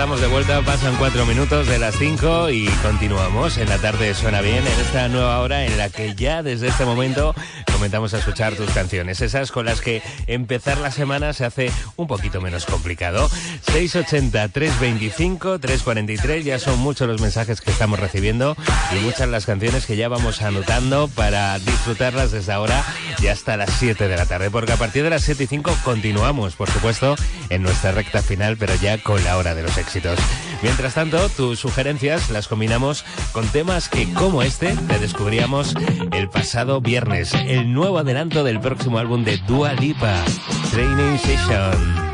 estamos 0.00 0.22
de 0.22 0.28
vuelta, 0.28 0.62
pasan 0.62 0.96
cuatro 0.96 1.26
minutos 1.26 1.66
de 1.66 1.78
las 1.78 1.94
cinco 1.94 2.48
y 2.48 2.66
continuamos. 2.82 3.58
En 3.58 3.68
la 3.68 3.76
tarde 3.76 4.14
Suena 4.14 4.40
Bien, 4.40 4.66
en 4.66 4.80
esta 4.80 5.08
nueva 5.08 5.38
hora 5.40 5.66
en 5.66 5.76
la 5.76 5.90
que 5.90 6.14
ya 6.14 6.42
desde 6.42 6.68
este 6.68 6.86
momento 6.86 7.34
comenzamos 7.80 8.12
a 8.12 8.18
escuchar 8.18 8.56
tus 8.56 8.68
canciones, 8.72 9.22
esas 9.22 9.50
con 9.50 9.64
las 9.64 9.80
que 9.80 10.02
empezar 10.26 10.76
la 10.76 10.90
semana 10.90 11.32
se 11.32 11.46
hace 11.46 11.72
un 11.96 12.06
poquito 12.06 12.42
menos 12.42 12.66
complicado. 12.66 13.30
680-325-343, 13.72 16.42
ya 16.42 16.58
son 16.58 16.78
muchos 16.78 17.08
los 17.08 17.22
mensajes 17.22 17.62
que 17.62 17.70
estamos 17.70 17.98
recibiendo 17.98 18.54
y 18.94 18.96
muchas 18.96 19.30
las 19.30 19.46
canciones 19.46 19.86
que 19.86 19.96
ya 19.96 20.10
vamos 20.10 20.42
anotando 20.42 21.08
para 21.08 21.58
disfrutarlas 21.58 22.32
desde 22.32 22.52
ahora 22.52 22.84
y 23.18 23.28
hasta 23.28 23.56
las 23.56 23.70
7 23.78 24.08
de 24.08 24.16
la 24.18 24.26
tarde, 24.26 24.50
porque 24.50 24.72
a 24.72 24.76
partir 24.76 25.02
de 25.02 25.08
las 25.08 25.22
7 25.22 25.44
y 25.44 25.46
5 25.46 25.74
continuamos, 25.82 26.56
por 26.56 26.68
supuesto, 26.68 27.16
en 27.48 27.62
nuestra 27.62 27.92
recta 27.92 28.20
final, 28.20 28.58
pero 28.58 28.74
ya 28.74 29.02
con 29.02 29.24
la 29.24 29.38
hora 29.38 29.54
de 29.54 29.62
los 29.62 29.78
éxitos. 29.78 30.18
Mientras 30.62 30.92
tanto, 30.92 31.30
tus 31.30 31.58
sugerencias 31.58 32.28
las 32.28 32.46
combinamos 32.46 33.06
con 33.32 33.48
temas 33.48 33.88
que, 33.88 34.12
como 34.12 34.42
este, 34.42 34.76
te 34.76 34.98
descubríamos 34.98 35.74
el 36.12 36.28
pasado 36.28 36.82
viernes, 36.82 37.32
el 37.32 37.69
nuevo 37.72 37.98
adelanto 37.98 38.44
del 38.44 38.60
próximo 38.60 38.98
álbum 38.98 39.24
de 39.24 39.36
Dua 39.46 39.72
Lipa, 39.74 40.24
Training 40.70 41.16
Session. 41.18 42.09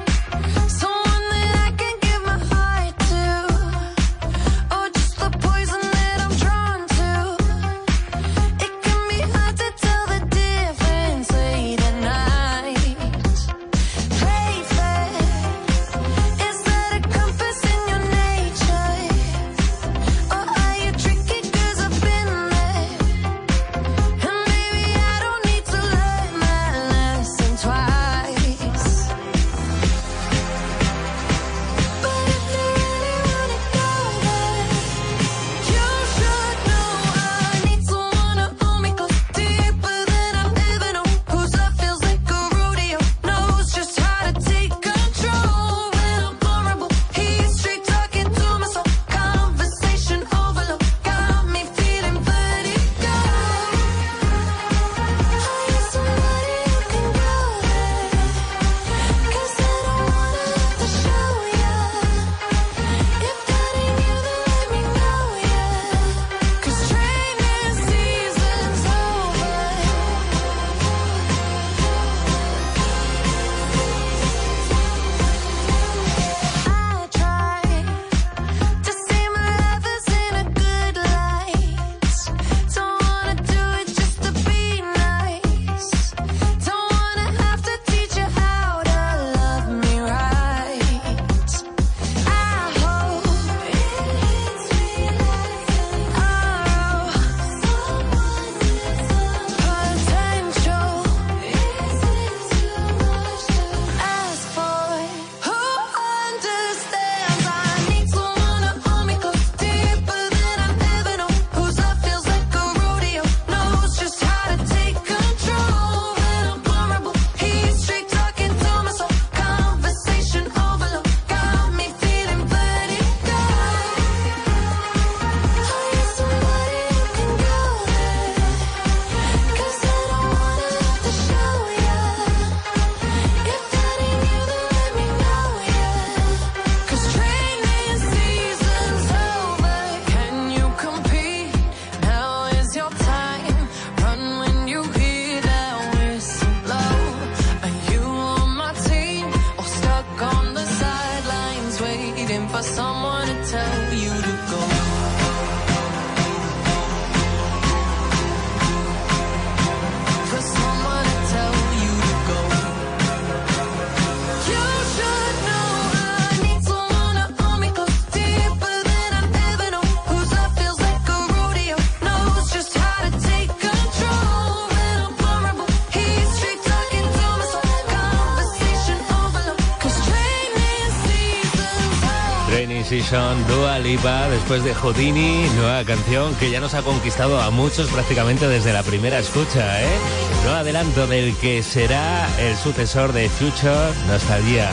Dua 183.48 183.78
Lipa, 183.80 184.28
después 184.28 184.62
de 184.62 184.72
Houdini, 184.72 185.46
nueva 185.56 185.84
canción 185.84 186.34
que 186.36 186.50
ya 186.50 186.60
nos 186.60 186.74
ha 186.74 186.82
conquistado 186.82 187.40
a 187.40 187.50
muchos 187.50 187.90
prácticamente 187.90 188.46
desde 188.46 188.72
la 188.72 188.82
primera 188.82 189.18
escucha, 189.18 189.82
¿eh? 189.82 189.98
No 190.44 190.52
adelanto 190.52 191.06
del 191.06 191.36
que 191.36 191.62
será 191.62 192.28
el 192.38 192.56
sucesor 192.56 193.12
de 193.12 193.28
Future 193.28 193.92
Nostalgia. 194.06 194.70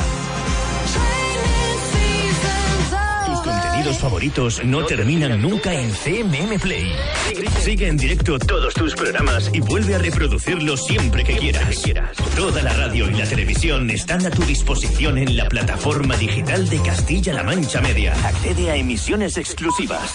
Los 3.85 3.97
favoritos 3.97 4.63
no 4.63 4.85
terminan 4.85 5.41
nunca 5.41 5.73
en 5.73 5.91
CMM 5.91 6.57
Play. 6.59 6.93
Sigue 7.59 7.87
en 7.87 7.97
directo 7.97 8.39
todos 8.39 8.73
tus 8.73 8.95
programas 8.95 9.49
y 9.53 9.59
vuelve 9.59 9.95
a 9.95 9.97
reproducirlos 9.97 10.85
siempre 10.85 11.23
que 11.25 11.35
quieras. 11.35 11.83
Toda 12.37 12.61
la 12.61 12.73
radio 12.73 13.09
y 13.09 13.13
la 13.13 13.25
televisión 13.25 13.89
están 13.89 14.25
a 14.25 14.29
tu 14.29 14.43
disposición 14.43 15.17
en 15.17 15.35
la 15.35 15.49
plataforma 15.49 16.15
digital 16.15 16.69
de 16.69 16.81
Castilla-La 16.81 17.43
Mancha 17.43 17.81
Media. 17.81 18.13
Accede 18.25 18.71
a 18.71 18.75
emisiones 18.77 19.37
exclusivas 19.37 20.13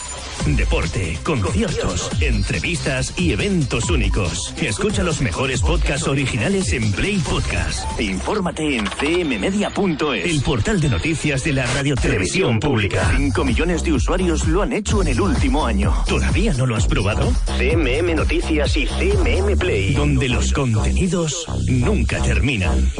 deporte, 0.57 1.19
conciertos, 1.23 2.11
entrevistas 2.21 3.15
y 3.17 3.33
eventos 3.33 3.91
únicos. 3.91 4.55
Escucha 4.61 5.03
los 5.03 5.21
mejores 5.21 5.61
podcasts 5.61 6.07
originales 6.07 6.73
en 6.73 6.93
Play 6.93 7.19
Podcast. 7.19 8.01
Infórmate 8.01 8.77
en 8.77 8.87
cmmedia.es, 8.87 10.25
el 10.25 10.43
portal 10.43 10.81
de 10.81 10.89
noticias 10.89 11.45
de 11.45 11.53
la 11.53 11.67
radiotelevisión 11.67 12.61
pública. 12.61 13.13
5 13.17 13.45
millones 13.45 13.83
de 13.83 13.93
usuarios 13.93 14.47
lo 14.47 14.63
han 14.63 14.73
hecho 14.73 15.03
en 15.03 15.09
el 15.09 15.21
último 15.21 15.67
año. 15.67 15.95
¿Todavía 16.07 16.53
no 16.55 16.67
lo 16.67 16.77
has 16.77 16.87
probado? 16.87 17.33
CMM 17.59 18.15
Noticias 18.15 18.77
y 18.77 18.87
CMM 18.87 19.59
Play, 19.59 19.95
donde 19.95 20.29
los 20.29 20.53
contenidos 20.53 21.47
nunca 21.67 22.23
terminan. 22.23 22.91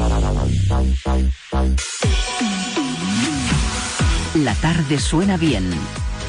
La 4.35 4.53
tarde 4.55 4.99
suena 4.99 5.37
bien 5.37 5.69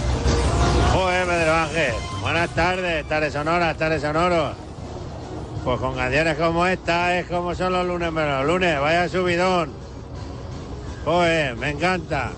Joder, 0.94 1.26
Pedro 1.26 1.56
Ángel. 1.56 1.94
Buenas 2.22 2.50
tardes, 2.52 3.08
tardes 3.08 3.34
sonoras, 3.34 3.78
tardes 3.78 4.02
sonoros. 4.02 4.56
Pues 5.64 5.80
con 5.80 5.96
canciones 5.96 6.38
como 6.38 6.66
esta 6.66 7.20
es 7.20 7.28
como 7.28 7.56
son 7.56 7.74
los 7.74 7.88
lunes 7.88 8.12
menos 8.12 8.46
lunes. 8.46 8.80
Vaya 8.80 9.08
subidón. 9.08 9.72
Joder, 11.06 11.56
me 11.56 11.70
encanta. 11.70 12.32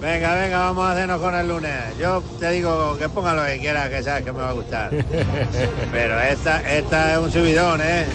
Venga, 0.00 0.34
venga, 0.34 0.58
vamos 0.60 0.86
a 0.86 0.92
hacernos 0.92 1.20
con 1.20 1.34
el 1.34 1.46
lunes. 1.46 1.72
Yo 1.98 2.22
te 2.38 2.50
digo 2.52 2.96
que 2.96 3.08
ponga 3.10 3.34
lo 3.34 3.44
que 3.44 3.58
quieras, 3.58 3.90
que 3.90 4.02
sabes 4.02 4.24
que 4.24 4.32
me 4.32 4.38
va 4.38 4.48
a 4.48 4.52
gustar. 4.52 4.90
Pero 5.92 6.20
esta, 6.20 6.60
esta 6.72 7.12
es 7.12 7.18
un 7.18 7.30
subidón, 7.30 7.80
¿eh? 7.82 8.06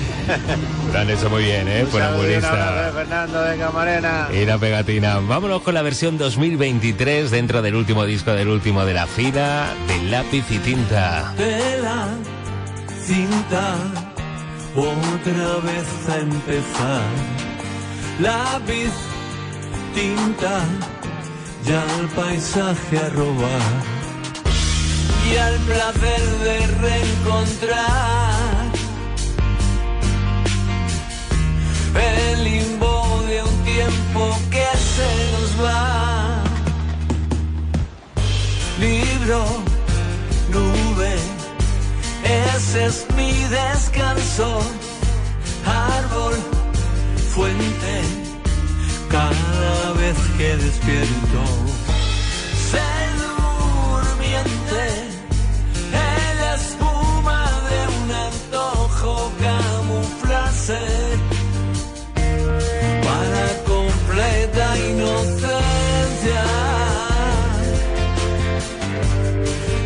Han 0.98 1.10
hecho 1.10 1.30
muy 1.30 1.44
bien, 1.44 1.68
¿eh? 1.68 1.86
Funambulista. 1.86 2.86
de 2.86 2.92
Fernando 2.92 3.42
de 3.44 3.58
Camarena. 3.58 4.28
Y 4.34 4.46
la 4.46 4.58
pegatina. 4.58 5.20
Vámonos 5.20 5.62
con 5.62 5.76
la 5.76 5.84
versión 5.84 6.18
2023 6.18 7.30
dentro 7.30 7.62
del 7.62 7.76
último 7.76 8.06
disco 8.06 8.32
del 8.32 8.48
último 8.48 8.84
de 8.86 8.94
la 8.94 9.06
fila 9.06 9.68
de 9.88 10.10
lápiz 10.10 10.46
y 10.50 10.58
tinta. 10.58 11.34
tela, 11.38 12.08
cinta, 13.04 13.76
otra 14.76 15.60
vez 15.64 16.10
a 16.10 16.18
empezar. 16.18 17.02
Lápiz, 18.20 18.92
tinta, 19.94 20.62
ya 21.66 21.84
el 22.00 22.08
paisaje 22.10 22.98
a 22.98 23.10
robar. 23.10 23.96
Y 25.32 25.38
al 25.38 25.58
placer 25.60 26.22
de 26.44 26.68
reencontrar 26.68 28.36
el 31.96 32.44
limbo 32.44 33.24
de 33.28 33.42
un 33.42 33.64
tiempo 33.64 34.38
que 34.52 34.68
se 34.78 35.10
nos 35.34 35.66
va. 35.66 36.44
Libro, 38.80 39.46
nube, 40.52 41.16
ese 42.56 42.86
es 42.86 43.06
mi 43.16 43.32
descanso. 43.48 44.60
Árbol, 45.66 46.36
fuente, 47.34 48.25
cada 49.10 49.94
vez 49.94 50.18
que 50.38 50.58
despierto. 50.58 51.42
Ser 52.72 53.08
durmiente, 53.28 54.84
en 55.94 56.38
la 56.42 56.56
espuma 56.56 57.42
de 57.70 57.80
un 57.98 58.12
antojo 58.30 59.32
camuflarse 59.42 60.80
para 63.06 63.46
completa 63.66 64.78
inocencia. 64.92 66.44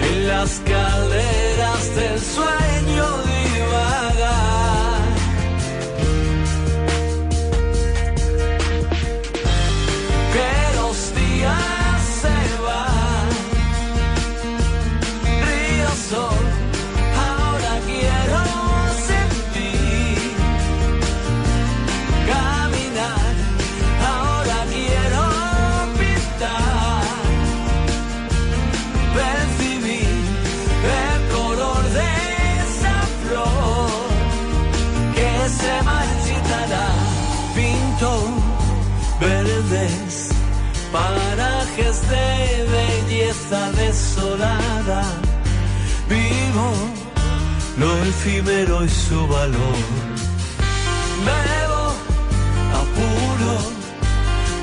En 0.09 0.27
las 0.27 0.51
calderas 0.59 0.88
lo 47.99 48.05
efímero 48.05 48.85
y 48.85 48.89
su 48.89 49.27
valor. 49.27 49.79
Bebo 51.27 51.85
apuro, 52.81 53.55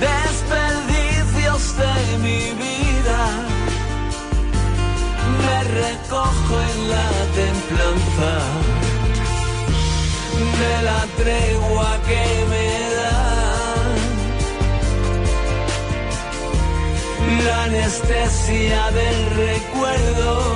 desperdicios 0.00 1.76
de 1.82 2.18
mi 2.18 2.40
vida. 2.64 3.20
Me 5.42 5.56
recojo 5.82 6.54
en 6.70 6.78
la 6.94 7.10
templanza 7.40 8.32
de 10.60 10.74
la 10.88 11.00
tregua 11.20 11.90
que 12.08 12.24
me 12.52 12.68
da. 12.98 13.16
La 17.44 17.64
anestesia 17.64 18.90
del 18.92 19.18
recuerdo. 19.46 20.55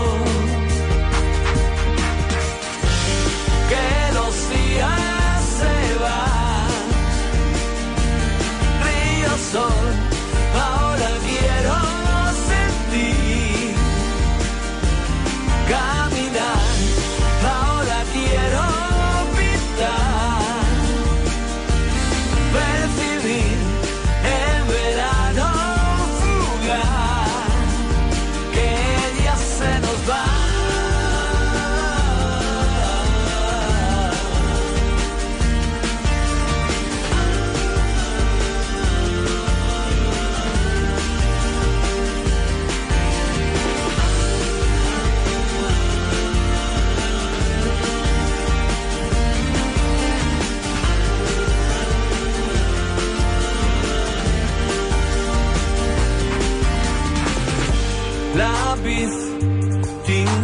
song. 9.51 9.80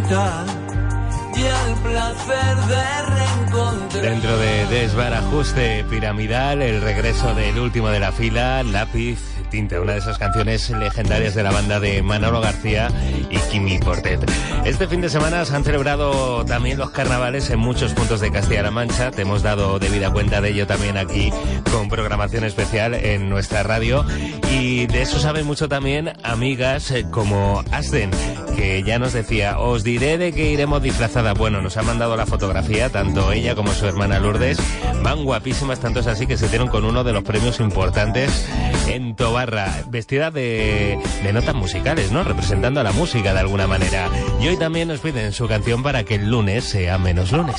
Y 0.09 1.41
el 1.41 1.75
placer 1.83 2.55
de 2.67 3.01
reencontrar. 3.07 4.01
Dentro 4.01 4.37
de 4.37 4.65
Desbarajuste 4.67 5.83
Piramidal, 5.89 6.61
el 6.61 6.81
regreso 6.81 7.35
del 7.35 7.59
último 7.59 7.89
de 7.89 7.99
la 7.99 8.13
fila, 8.13 8.63
Lápiz 8.63 9.19
Tinta, 9.49 9.81
una 9.81 9.93
de 9.93 9.99
esas 9.99 10.17
canciones 10.17 10.69
legendarias 10.69 11.35
de 11.35 11.43
la 11.43 11.51
banda 11.51 11.81
de 11.81 12.01
Manolo 12.03 12.39
García 12.39 12.89
y 13.29 13.37
Kimi 13.51 13.79
Portet. 13.79 14.21
Este 14.63 14.87
fin 14.87 15.01
de 15.01 15.09
semana 15.09 15.43
se 15.43 15.55
han 15.55 15.65
celebrado 15.65 16.45
también 16.45 16.77
los 16.77 16.91
carnavales 16.91 17.49
en 17.49 17.59
muchos 17.59 17.93
puntos 17.93 18.21
de 18.21 18.31
Castilla-La 18.31 18.71
Mancha. 18.71 19.11
Te 19.11 19.23
hemos 19.23 19.43
dado 19.43 19.77
debida 19.77 20.11
cuenta 20.11 20.39
de 20.39 20.51
ello 20.51 20.67
también 20.67 20.97
aquí 20.97 21.33
con 21.71 21.89
programación 21.89 22.43
especial 22.43 22.93
en 22.93 23.29
nuestra 23.29 23.63
radio. 23.63 24.05
Y 24.51 24.87
de 24.87 25.01
eso 25.01 25.19
saben 25.19 25.45
mucho 25.45 25.67
también 25.69 26.13
amigas 26.23 26.91
eh, 26.91 27.05
como 27.09 27.63
Asden, 27.71 28.11
que 28.55 28.83
ya 28.83 28.99
nos 28.99 29.13
decía, 29.13 29.59
os 29.59 29.83
diré 29.83 30.17
de 30.17 30.31
que 30.31 30.51
iremos 30.51 30.81
disfrazadas. 30.81 31.37
Bueno, 31.37 31.61
nos 31.61 31.77
ha 31.77 31.83
mandado 31.83 32.15
la 32.15 32.25
fotografía, 32.25 32.89
tanto 32.89 33.31
ella 33.31 33.55
como 33.55 33.71
su 33.71 33.85
hermana 33.85 34.19
Lourdes. 34.19 34.57
Van 35.03 35.23
guapísimas, 35.23 35.79
tanto 35.79 35.99
es 35.99 36.07
así 36.07 36.27
que 36.27 36.37
se 36.37 36.49
dieron 36.49 36.67
con 36.67 36.85
uno 36.85 37.03
de 37.03 37.13
los 37.13 37.23
premios 37.23 37.59
importantes 37.59 38.47
en 38.87 39.15
Tobarra, 39.15 39.83
vestida 39.89 40.31
de, 40.31 40.99
de 41.23 41.33
notas 41.33 41.55
musicales, 41.55 42.11
¿no? 42.11 42.23
Representando 42.23 42.79
a 42.79 42.83
la 42.83 42.91
música 42.91 43.33
de 43.33 43.39
alguna 43.39 43.67
manera. 43.67 44.09
Y 44.39 44.47
hoy 44.47 44.57
también 44.57 44.87
nos 44.87 44.99
piden 44.99 45.33
su 45.33 45.47
canción 45.47 45.83
para 45.83 46.03
que 46.03 46.15
el 46.15 46.29
lunes 46.29 46.63
sea 46.63 46.97
menos 46.97 47.31
lunes. 47.31 47.57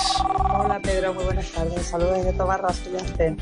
Hola 0.51 0.81
Pedro, 0.83 1.15
muy 1.15 1.25
buenas 1.25 1.51
tardes. 1.53 1.87
Saludos 1.87 2.19
desde 2.19 2.33
Tobarra, 2.33 2.73
soy 2.73 2.97
Aspen. 2.97 3.37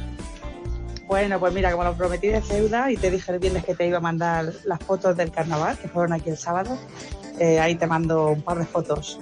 Bueno, 1.06 1.38
pues 1.38 1.52
mira, 1.54 1.70
como 1.70 1.84
lo 1.84 1.94
prometí 1.94 2.28
de 2.28 2.40
deuda 2.40 2.90
y 2.90 2.96
te 2.96 3.10
dije 3.10 3.30
el 3.32 3.38
viernes 3.38 3.64
que 3.64 3.74
te 3.74 3.86
iba 3.86 3.98
a 3.98 4.00
mandar 4.00 4.52
las 4.64 4.80
fotos 4.80 5.16
del 5.16 5.30
carnaval, 5.30 5.78
que 5.78 5.88
fueron 5.88 6.12
aquí 6.12 6.30
el 6.30 6.36
sábado, 6.36 6.76
eh, 7.38 7.60
ahí 7.60 7.76
te 7.76 7.86
mando 7.86 8.28
un 8.30 8.42
par 8.42 8.58
de 8.58 8.66
fotos. 8.66 9.20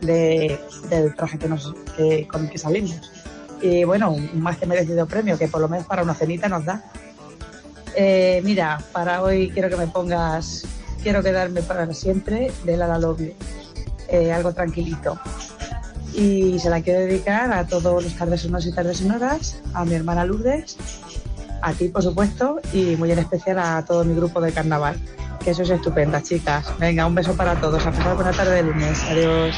de- 0.00 0.58
del 0.88 1.14
traje 1.14 1.38
con 1.38 2.44
el 2.44 2.50
que 2.50 2.56
salimos. 2.56 3.12
Y 3.60 3.84
bueno, 3.84 4.16
más 4.32 4.56
que 4.56 4.64
merecido 4.64 5.06
premio, 5.06 5.36
que 5.36 5.46
por 5.46 5.60
lo 5.60 5.68
menos 5.68 5.86
para 5.86 6.02
una 6.02 6.14
cenita 6.14 6.48
nos 6.48 6.64
da. 6.64 6.82
Eh, 7.94 8.40
mira, 8.42 8.82
para 8.92 9.22
hoy 9.22 9.50
quiero 9.50 9.68
que 9.68 9.76
me 9.76 9.86
pongas 9.88 10.64
Quiero 11.02 11.22
quedarme 11.22 11.62
para 11.62 11.92
siempre 11.94 12.50
de 12.64 12.76
La 12.76 12.98
You. 12.98 13.34
Eh, 14.08 14.32
algo 14.32 14.52
tranquilito. 14.52 15.18
Y 16.14 16.58
se 16.58 16.68
la 16.68 16.82
quiero 16.82 17.00
dedicar 17.00 17.52
a 17.52 17.66
todos 17.66 18.04
los 18.04 18.14
tardes 18.16 18.42
sonoros 18.42 18.66
y 18.66 18.72
tardes 18.72 18.98
sonoras, 18.98 19.56
a 19.72 19.84
mi 19.84 19.94
hermana 19.94 20.24
Lourdes, 20.26 20.76
a 21.62 21.72
ti, 21.72 21.88
por 21.88 22.02
supuesto, 22.02 22.60
y 22.72 22.96
muy 22.96 23.10
en 23.12 23.18
especial 23.18 23.58
a 23.58 23.84
todo 23.84 24.04
mi 24.04 24.14
grupo 24.14 24.40
de 24.40 24.52
carnaval. 24.52 24.96
Que 25.42 25.50
eso 25.50 25.62
es 25.62 25.70
estupenda, 25.70 26.22
chicas. 26.22 26.66
Venga, 26.78 27.06
un 27.06 27.14
beso 27.14 27.34
para 27.34 27.54
todos. 27.60 27.84
A 27.86 27.90
pasar 27.90 28.14
buena 28.14 28.32
tarde 28.32 28.56
de 28.56 28.62
lunes. 28.62 29.02
Adiós. 29.04 29.56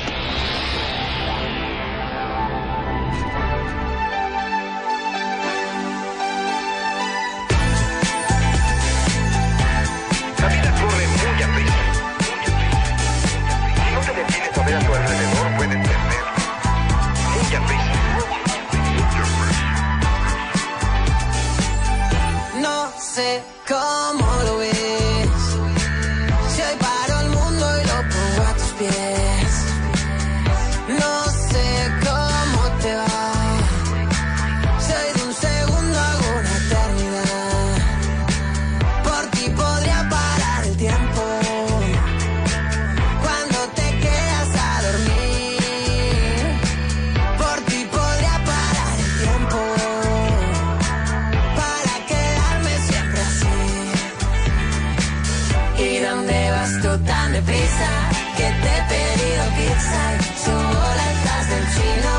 ¿Y 55.82 55.98
dónde 55.98 56.50
vas 56.52 56.72
tú 56.80 56.90
tan 57.04 57.32
deprisa? 57.32 57.90
Que 58.36 58.48
te 58.62 58.68
he 58.76 58.82
pedido 58.92 59.42
pizza 59.58 60.02
y 60.14 60.22
subo 60.44 60.84
las 61.00 61.14
tas 61.24 61.48
del 61.50 61.64
chino. 61.74 62.11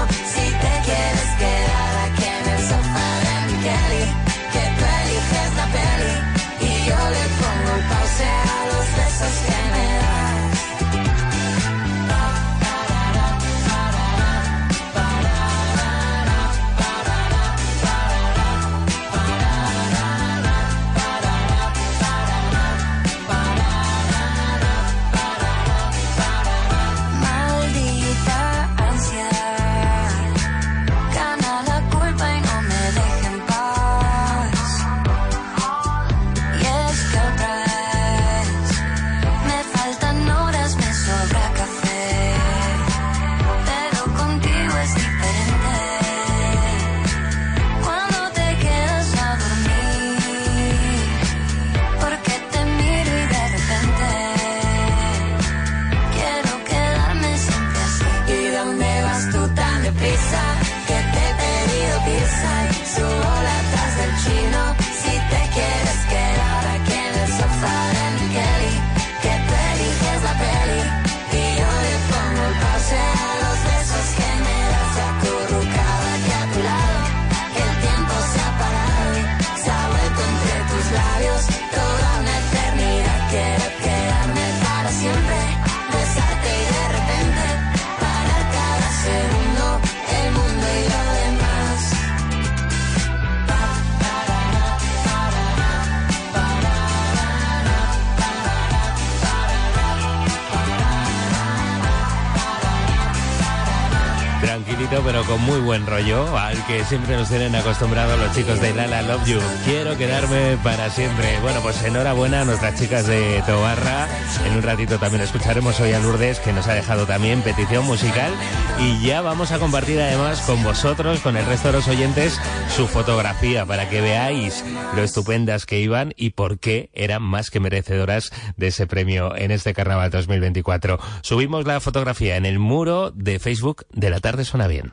Pero 105.01 105.23
con 105.25 105.41
muy 105.41 105.59
buen 105.59 105.87
rollo, 105.87 106.37
al 106.37 106.63
que 106.67 106.83
siempre 106.85 107.15
nos 107.15 107.27
tienen 107.27 107.55
acostumbrados 107.55 108.19
los 108.19 108.31
chicos 108.35 108.61
de 108.61 108.75
Lala 108.75 109.01
Love 109.01 109.25
You. 109.25 109.39
Quiero 109.65 109.97
quedarme 109.97 110.55
para 110.63 110.89
siempre. 110.91 111.39
Bueno, 111.41 111.61
pues 111.61 111.83
enhorabuena 111.83 112.41
a 112.41 112.45
nuestras 112.45 112.79
chicas 112.79 113.07
de 113.07 113.41
Tobarra. 113.47 114.07
En 114.45 114.55
un 114.55 114.61
ratito 114.61 114.99
también 114.99 115.23
escucharemos 115.23 115.79
hoy 115.79 115.93
a 115.93 115.99
Lourdes, 115.99 116.39
que 116.39 116.53
nos 116.53 116.67
ha 116.67 116.75
dejado 116.75 117.07
también 117.07 117.41
petición 117.41 117.85
musical. 117.85 118.31
Y 118.79 119.03
ya 119.05 119.21
vamos 119.21 119.51
a 119.51 119.57
compartir 119.57 119.99
además 119.99 120.41
con 120.41 120.61
vosotros, 120.63 121.21
con 121.21 121.37
el 121.37 121.45
resto 121.47 121.69
de 121.69 121.73
los 121.73 121.87
oyentes, 121.87 122.39
su 122.75 122.87
fotografía 122.87 123.65
para 123.65 123.89
que 123.89 123.99
veáis 123.99 124.63
lo 124.95 125.01
estupendas 125.01 125.65
que 125.65 125.79
iban 125.79 126.13
y 126.15 126.31
por 126.31 126.59
qué 126.59 126.91
eran 126.93 127.23
más 127.23 127.49
que 127.49 127.59
merecedoras 127.59 128.31
de 128.57 128.67
ese 128.67 128.85
premio 128.85 129.35
en 129.35 129.49
este 129.49 129.73
Carnaval 129.73 130.11
2024. 130.11 130.99
Subimos 131.21 131.65
la 131.65 131.79
fotografía 131.79 132.37
en 132.37 132.45
el 132.45 132.59
muro 132.59 133.11
de 133.11 133.39
Facebook 133.39 133.85
de 133.91 134.09
la 134.11 134.19
tarde 134.19 134.45
suena 134.45 134.67
bien. 134.67 134.92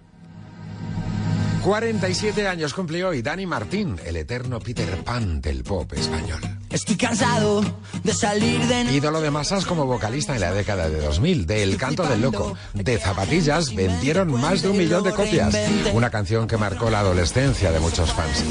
47 1.63 2.49
años 2.49 2.73
cumplió 2.73 3.11
hoy 3.11 3.21
Dani 3.21 3.45
Martín, 3.45 3.97
el 4.07 4.17
eterno 4.17 4.61
Peter 4.61 5.05
Pan 5.05 5.43
del 5.43 5.63
pop 5.63 5.93
español. 5.93 6.60
Estoy 6.71 6.97
cansado 6.97 7.63
de 8.05 8.13
salir 8.15 8.65
de 8.67 8.93
Ídolo 8.93 9.21
de 9.21 9.33
masas 9.33 9.67
como 9.67 9.87
vocalista 9.87 10.35
en 10.35 10.41
la 10.41 10.53
década 10.53 10.89
de 10.89 11.01
2000, 11.01 11.45
de 11.45 11.65
El 11.65 11.77
Canto 11.77 12.05
del 12.05 12.21
Loco. 12.21 12.57
De 12.75 12.97
Zapatillas 12.97 13.75
vendieron 13.75 14.31
más 14.41 14.63
de 14.63 14.69
un 14.69 14.79
millón 14.79 15.03
de 15.03 15.13
copias. 15.13 15.53
Una 15.93 16.11
canción 16.11 16.47
que 16.47 16.57
marcó 16.57 16.89
la 16.89 17.01
adolescencia 17.01 17.73
de 17.73 17.81
muchos 17.81 18.13
fans. 18.13 18.45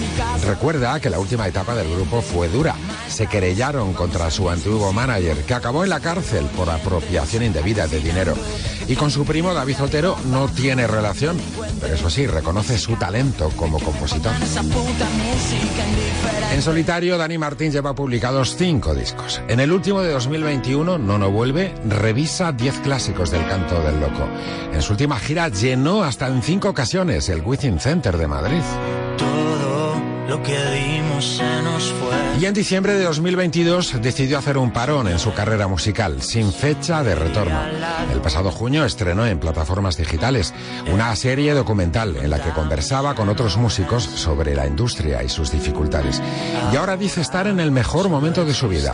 Recuerda 0.46 1.00
que 1.00 1.10
la 1.10 1.18
última 1.18 1.48
etapa 1.48 1.74
del 1.76 1.90
grupo 1.90 2.22
fue 2.22 2.50
dura. 2.50 2.76
Se 3.08 3.28
querellaron 3.28 3.94
contra 3.94 4.30
su 4.32 4.50
antiguo 4.50 4.92
manager, 4.92 5.38
que 5.46 5.54
acabó 5.54 5.86
en 5.86 5.90
la 5.90 6.02
cárcel 6.02 6.46
por 6.58 6.70
apropiación 6.70 7.44
indebida 7.44 7.88
de 7.88 8.02
dinero. 8.02 8.36
Y 8.90 8.96
con 8.96 9.12
su 9.12 9.24
primo 9.24 9.54
David 9.54 9.84
Otero 9.84 10.18
no 10.26 10.50
tiene 10.50 10.88
relación, 10.88 11.38
pero 11.80 11.94
eso 11.94 12.10
sí, 12.10 12.28
reconoce 12.28 12.78
su 12.78 12.96
talento 12.96 13.50
como 13.56 13.80
compositor. 13.80 14.34
En 16.52 16.62
solitario, 16.64 17.18
Dani 17.18 17.38
Martín 17.38 17.72
lleva 17.72 17.94
publicados 18.10 18.56
cinco 18.56 18.96
discos. 18.96 19.40
En 19.50 19.60
el 19.60 19.72
último 19.72 20.02
de 20.02 20.12
2021, 20.12 20.98
No 20.98 21.20
No 21.20 21.30
Vuelve, 21.30 21.76
revisa 21.86 22.52
10 22.52 22.80
clásicos 22.80 23.30
del 23.30 23.46
canto 23.46 23.80
del 23.84 24.00
loco. 24.00 24.28
En 24.74 24.82
su 24.82 24.94
última 24.94 25.20
gira 25.20 25.50
llenó 25.50 26.02
hasta 26.02 26.26
en 26.26 26.42
cinco 26.42 26.70
ocasiones 26.70 27.30
el 27.30 27.44
Within 27.44 27.80
Center 27.80 28.18
de 28.18 28.26
Madrid. 28.26 28.64
Lo 30.30 30.44
que 30.44 30.56
dimos 30.72 31.38
se 31.38 31.62
nos 31.64 31.92
fue. 31.94 32.40
Y 32.40 32.46
en 32.46 32.54
diciembre 32.54 32.94
de 32.94 33.04
2022 33.04 34.00
decidió 34.02 34.38
hacer 34.38 34.58
un 34.58 34.72
parón 34.72 35.08
en 35.08 35.18
su 35.18 35.34
carrera 35.34 35.68
musical, 35.68 36.22
sin 36.22 36.54
fecha 36.54 37.04
de 37.04 37.16
retorno. 37.16 37.60
El 38.14 38.22
pasado 38.22 38.52
junio 38.52 38.86
estrenó 38.86 39.26
en 39.26 39.40
plataformas 39.40 39.98
digitales 39.98 40.54
una 40.94 41.14
serie 41.16 41.54
documental 41.54 42.16
en 42.16 42.30
la 42.30 42.42
que 42.42 42.52
conversaba 42.52 43.16
con 43.16 43.28
otros 43.28 43.58
músicos 43.58 44.04
sobre 44.04 44.56
la 44.56 44.68
industria 44.68 45.24
y 45.24 45.30
sus 45.30 45.52
dificultades. 45.52 46.22
Y 46.72 46.76
ahora 46.78 46.96
dice 46.96 47.22
estar 47.22 47.48
en 47.48 47.60
el 47.60 47.72
mejor 47.72 48.08
momento 48.08 48.46
de 48.46 48.54
su 48.54 48.70
vida, 48.70 48.94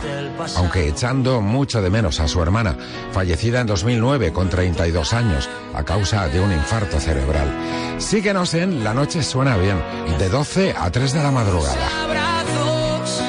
aunque 0.56 0.88
echando 0.88 1.42
mucho 1.42 1.82
de 1.82 1.90
menos 1.90 2.18
a 2.18 2.28
su 2.28 2.42
hermana, 2.42 2.76
fallecida 3.12 3.60
en 3.60 3.66
2009 3.66 4.32
con 4.32 4.48
32 4.48 5.12
años 5.12 5.48
a 5.74 5.84
causa 5.84 6.26
de 6.28 6.40
un 6.40 6.50
infarto 6.50 6.98
cerebral. 6.98 7.52
Síguenos 7.98 8.54
en 8.54 8.82
La 8.82 8.94
Noche 8.94 9.22
Suena 9.22 9.56
Bien, 9.56 9.80
de 10.18 10.28
12 10.28 10.74
a 10.76 10.90
3 10.90 11.12
de 11.12 11.22
la 11.22 11.25
madrugada. 11.30 12.04
Abrazos. 12.04 13.22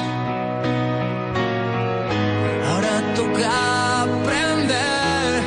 Ahora 2.70 3.14
toca 3.16 4.02
aprender 4.04 5.44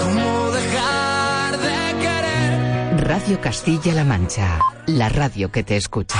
cómo 0.00 0.50
dejar 0.50 1.58
de 1.58 1.98
querer. 2.00 3.06
Radio 3.06 3.40
Castilla-La 3.40 4.04
Mancha, 4.04 4.58
la 4.86 5.08
radio 5.08 5.50
que 5.50 5.62
te 5.62 5.76
escucha. 5.76 6.18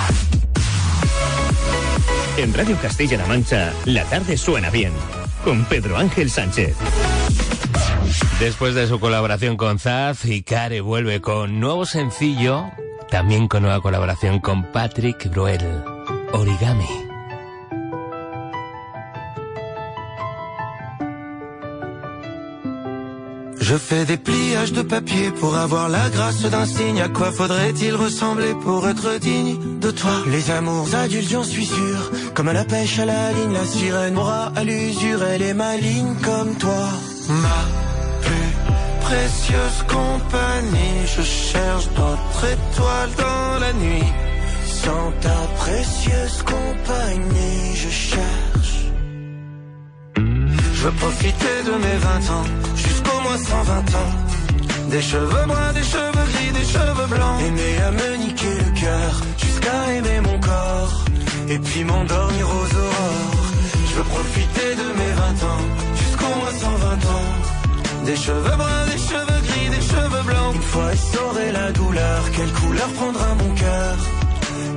En 2.36 2.52
Radio 2.52 2.76
Castilla-La 2.82 3.26
Mancha, 3.26 3.72
la 3.86 4.04
tarde 4.04 4.36
suena 4.36 4.70
bien. 4.70 4.92
Con 5.44 5.64
Pedro 5.64 5.96
Ángel 5.96 6.30
Sánchez. 6.30 6.76
Después 8.40 8.74
de 8.74 8.86
su 8.86 9.00
colaboración 9.00 9.56
con 9.56 9.78
Zaz, 9.78 10.24
Icare 10.26 10.80
vuelve 10.82 11.20
con 11.22 11.60
nuevo 11.60 11.86
sencillo, 11.86 12.70
también 13.10 13.48
con 13.48 13.64
colaboración 13.80 14.40
con 14.40 14.64
Patrick 14.72 15.30
Bruel, 15.30 15.84
Origami. 16.32 17.06
Je 23.68 23.78
fais 23.78 24.04
des 24.04 24.16
pliages 24.16 24.72
de 24.72 24.82
papier 24.82 25.32
pour 25.32 25.56
avoir 25.56 25.88
la 25.88 26.08
grâce 26.08 26.42
d'un 26.42 26.66
signe. 26.66 27.00
À 27.00 27.08
quoi 27.08 27.32
faudrait-il 27.32 27.96
ressembler 27.96 28.54
pour 28.62 28.86
être 28.88 29.18
digne 29.18 29.80
de 29.80 29.90
toi? 29.90 30.22
Les 30.28 30.52
amours 30.52 30.94
adultes, 30.94 31.28
j'en 31.28 31.42
suis 31.42 31.66
sûr. 31.66 32.12
Comme 32.34 32.46
à 32.46 32.52
la 32.52 32.64
pêche 32.64 33.00
à 33.00 33.06
la 33.06 33.32
ligne, 33.32 33.52
la 33.52 33.64
sirène 33.64 34.14
m'aura 34.14 34.52
à 34.54 34.62
l'usure. 34.62 35.24
Elle 35.24 35.42
est 35.42 35.54
maligne 35.54 36.14
comme 36.22 36.54
toi. 36.58 36.90
Ma 37.28 37.85
précieuse 39.08 39.80
compagnie. 39.86 40.98
Je 41.16 41.22
cherche 41.22 41.86
d'autres 41.98 42.44
étoiles 42.56 43.14
dans 43.24 43.58
la 43.64 43.72
nuit. 43.84 44.10
Sans 44.82 45.06
ta 45.24 45.40
précieuse 45.62 46.38
compagnie, 46.54 47.66
je 47.82 47.90
cherche. 48.08 48.76
Je 50.74 50.80
veux 50.84 50.96
profiter 51.04 51.56
de 51.68 51.74
mes 51.84 51.98
20 52.08 52.34
ans, 52.36 52.48
jusqu'au 52.84 53.18
moins 53.24 53.38
120 53.38 53.94
ans. 54.02 54.12
Des 54.90 55.02
cheveux 55.02 55.46
bruns, 55.50 55.72
des 55.72 55.88
cheveux 55.94 56.26
gris, 56.32 56.52
des 56.60 56.68
cheveux 56.74 57.08
blancs. 57.14 57.38
Aimer 57.48 57.74
à 57.88 57.90
me 58.00 58.08
niquer 58.24 58.54
le 58.64 58.70
cœur, 58.80 59.12
jusqu'à 59.42 59.78
aimer 59.96 60.20
mon 60.28 60.38
corps. 60.40 60.94
Et 61.48 61.58
puis 61.58 61.84
m'endormir 61.84 62.46
aux 62.58 62.70
aurores. 62.84 63.46
Je 63.88 63.94
veux 63.98 64.08
profiter 64.16 64.70
de 64.82 64.88
mes 64.98 65.12
20 65.22 65.48
ans, 65.52 65.64
jusqu'au 66.00 66.32
moins 66.40 66.54
120 66.60 67.06
ans. 67.16 67.55
Des 68.06 68.14
cheveux 68.14 68.56
bruns, 68.56 68.86
des 68.86 68.98
cheveux 68.98 69.40
gris, 69.48 69.68
des 69.68 69.84
cheveux 69.84 70.22
blancs. 70.22 70.54
Une 70.54 70.62
fois 70.62 70.92
essoré 70.92 71.50
la 71.50 71.72
douleur, 71.72 72.20
quelle 72.36 72.52
couleur 72.52 72.88
prendra 72.90 73.34
mon 73.34 73.54
cœur? 73.54 73.96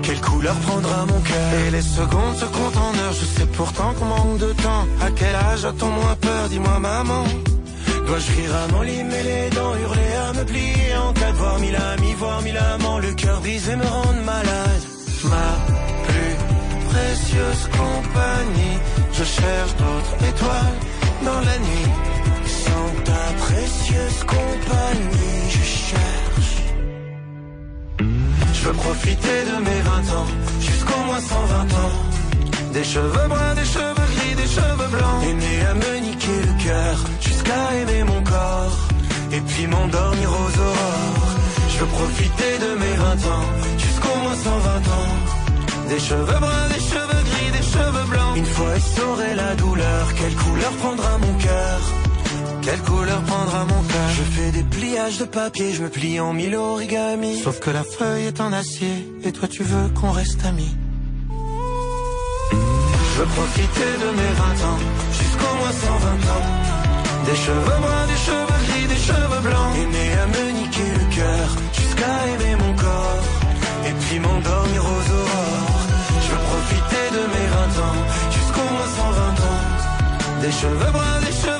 Quelle 0.01 0.21
couleur 0.21 0.55
prendra 0.55 1.05
mon 1.05 1.19
cœur? 1.21 1.53
Et 1.67 1.69
les 1.69 1.81
secondes 1.83 2.35
se 2.37 2.45
comptent 2.45 2.77
en 2.77 2.93
heures 2.99 3.13
Je 3.13 3.25
sais 3.25 3.45
pourtant 3.45 3.93
qu'on 3.93 4.05
manque 4.05 4.39
de 4.39 4.51
temps. 4.53 4.85
À 4.99 5.11
quel 5.15 5.35
âge 5.35 5.63
a-t-on 5.63 5.91
moins 5.91 6.15
peur? 6.19 6.49
Dis-moi 6.49 6.79
maman. 6.79 7.23
Dois-je 8.07 8.31
rire 8.31 8.55
à 8.63 8.71
mon 8.71 8.81
lit, 8.81 9.03
mais 9.03 9.21
les 9.21 9.49
dents 9.51 9.75
Hurler 9.75 10.13
à 10.27 10.33
me 10.33 10.43
plier 10.45 10.95
En 11.07 11.13
cas 11.13 11.31
de 11.31 11.37
voir 11.37 11.59
mille 11.59 11.75
amis, 11.75 12.13
voir 12.17 12.41
mille 12.41 12.57
amants 12.57 12.97
Le 12.97 13.13
cœur 13.13 13.39
brisé 13.41 13.75
me 13.75 13.85
rendre 13.85 14.23
malade. 14.25 14.83
Ma 15.25 15.49
plus 16.07 16.35
précieuse 16.89 17.69
compagnie 17.77 18.77
Je 19.13 19.23
cherche 19.23 19.75
d'autres 19.75 20.15
étoiles 20.29 20.79
dans 21.23 21.41
la 21.41 21.59
nuit 21.59 22.18
Sans 22.69 22.91
ta 23.03 23.25
précieuse 23.43 24.23
compagnie 24.25 25.49
Je 25.49 25.63
cherche 25.63 26.19
je 28.59 28.67
veux 28.67 28.73
profiter 28.73 29.37
de 29.51 29.63
mes 29.63 29.81
20 29.81 30.17
ans, 30.17 30.27
jusqu'au 30.59 30.99
moins 31.05 31.19
120 31.19 31.73
ans. 31.83 31.95
Des 32.73 32.83
cheveux 32.83 33.27
bruns, 33.29 33.55
des 33.55 33.65
cheveux 33.65 34.07
gris, 34.15 34.35
des 34.35 34.47
cheveux 34.47 34.89
blancs. 34.95 35.23
Aimer 35.29 35.59
à 35.71 35.73
me 35.73 35.99
niquer 36.07 36.39
le 36.47 36.63
cœur, 36.63 36.95
jusqu'à 37.21 37.61
aimer 37.81 38.03
mon 38.03 38.21
corps. 38.23 38.77
Et 39.31 39.41
puis 39.41 39.65
m'endormir 39.67 40.29
aux 40.29 40.53
aurores. 40.67 41.29
Je 41.71 41.79
veux 41.79 41.91
profiter 41.99 42.51
de 42.65 42.71
mes 42.81 42.95
20 42.95 43.31
ans, 43.33 43.47
jusqu'au 43.77 44.15
moins 44.23 44.35
120 44.35 44.69
ans. 44.97 45.13
Des 45.87 45.99
cheveux 45.99 46.39
bruns, 46.45 46.67
des 46.75 46.83
cheveux 46.91 47.23
gris, 47.29 47.51
des 47.57 47.65
cheveux 47.73 48.07
blancs. 48.09 48.37
Une 48.37 48.45
fois 48.45 48.75
essoré 48.75 49.35
la 49.35 49.55
douleur, 49.55 50.03
quelle 50.17 50.35
couleur 50.35 50.71
prendra 50.81 51.17
mon 51.17 51.33
cœur? 51.45 52.08
Quelle 52.61 52.81
couleur 52.81 53.21
prendra 53.23 53.65
mon 53.65 53.81
cœur 53.83 54.09
Je 54.17 54.23
fais 54.23 54.51
des 54.51 54.63
pliages 54.63 55.17
de 55.17 55.25
papier, 55.25 55.73
je 55.73 55.83
me 55.83 55.89
plie 55.89 56.19
en 56.19 56.33
mille 56.33 56.55
origami. 56.55 57.39
Sauf 57.39 57.59
que 57.59 57.69
la 57.69 57.83
feuille 57.83 58.25
est 58.25 58.41
en 58.41 58.53
acier, 58.53 59.07
et 59.23 59.31
toi 59.31 59.47
tu 59.47 59.63
veux 59.63 59.89
qu'on 59.99 60.11
reste 60.11 60.45
amis. 60.45 60.75
Je 61.31 63.19
veux 63.19 63.25
profiter 63.25 63.89
de 64.03 64.09
mes 64.19 64.33
20 64.33 64.67
ans, 64.69 64.79
jusqu'au 65.11 65.55
moins 65.59 65.71
120 65.71 66.07
ans. 66.35 66.69
Des 67.25 67.35
cheveux 67.35 67.79
bruns, 67.81 68.07
des 68.07 68.21
cheveux 68.27 68.61
gris, 68.67 68.87
des 68.87 69.01
cheveux 69.09 69.41
blancs. 69.43 69.75
Aimer 69.75 70.11
à 70.23 70.25
me 70.27 70.51
niquer 70.59 70.89
le 70.99 71.15
cœur, 71.15 71.47
jusqu'à 71.73 72.13
aimer 72.31 72.55
mon 72.55 72.73
corps. 72.75 73.23
Et 73.87 73.93
puis 74.01 74.19
m'endormir 74.19 74.81
aux 74.83 75.05
aurores. 75.19 75.83
Je 76.23 76.29
veux 76.31 76.43
profiter 76.51 77.05
de 77.17 77.23
mes 77.33 77.47
20 77.47 77.85
ans, 77.87 77.99
jusqu'au 78.31 78.67
moins 78.73 78.89
120 78.97 79.47
ans. 79.49 79.61
Des 80.41 80.51
cheveux 80.51 80.91
bruns, 80.91 81.19
des 81.25 81.35
cheveux 81.41 81.58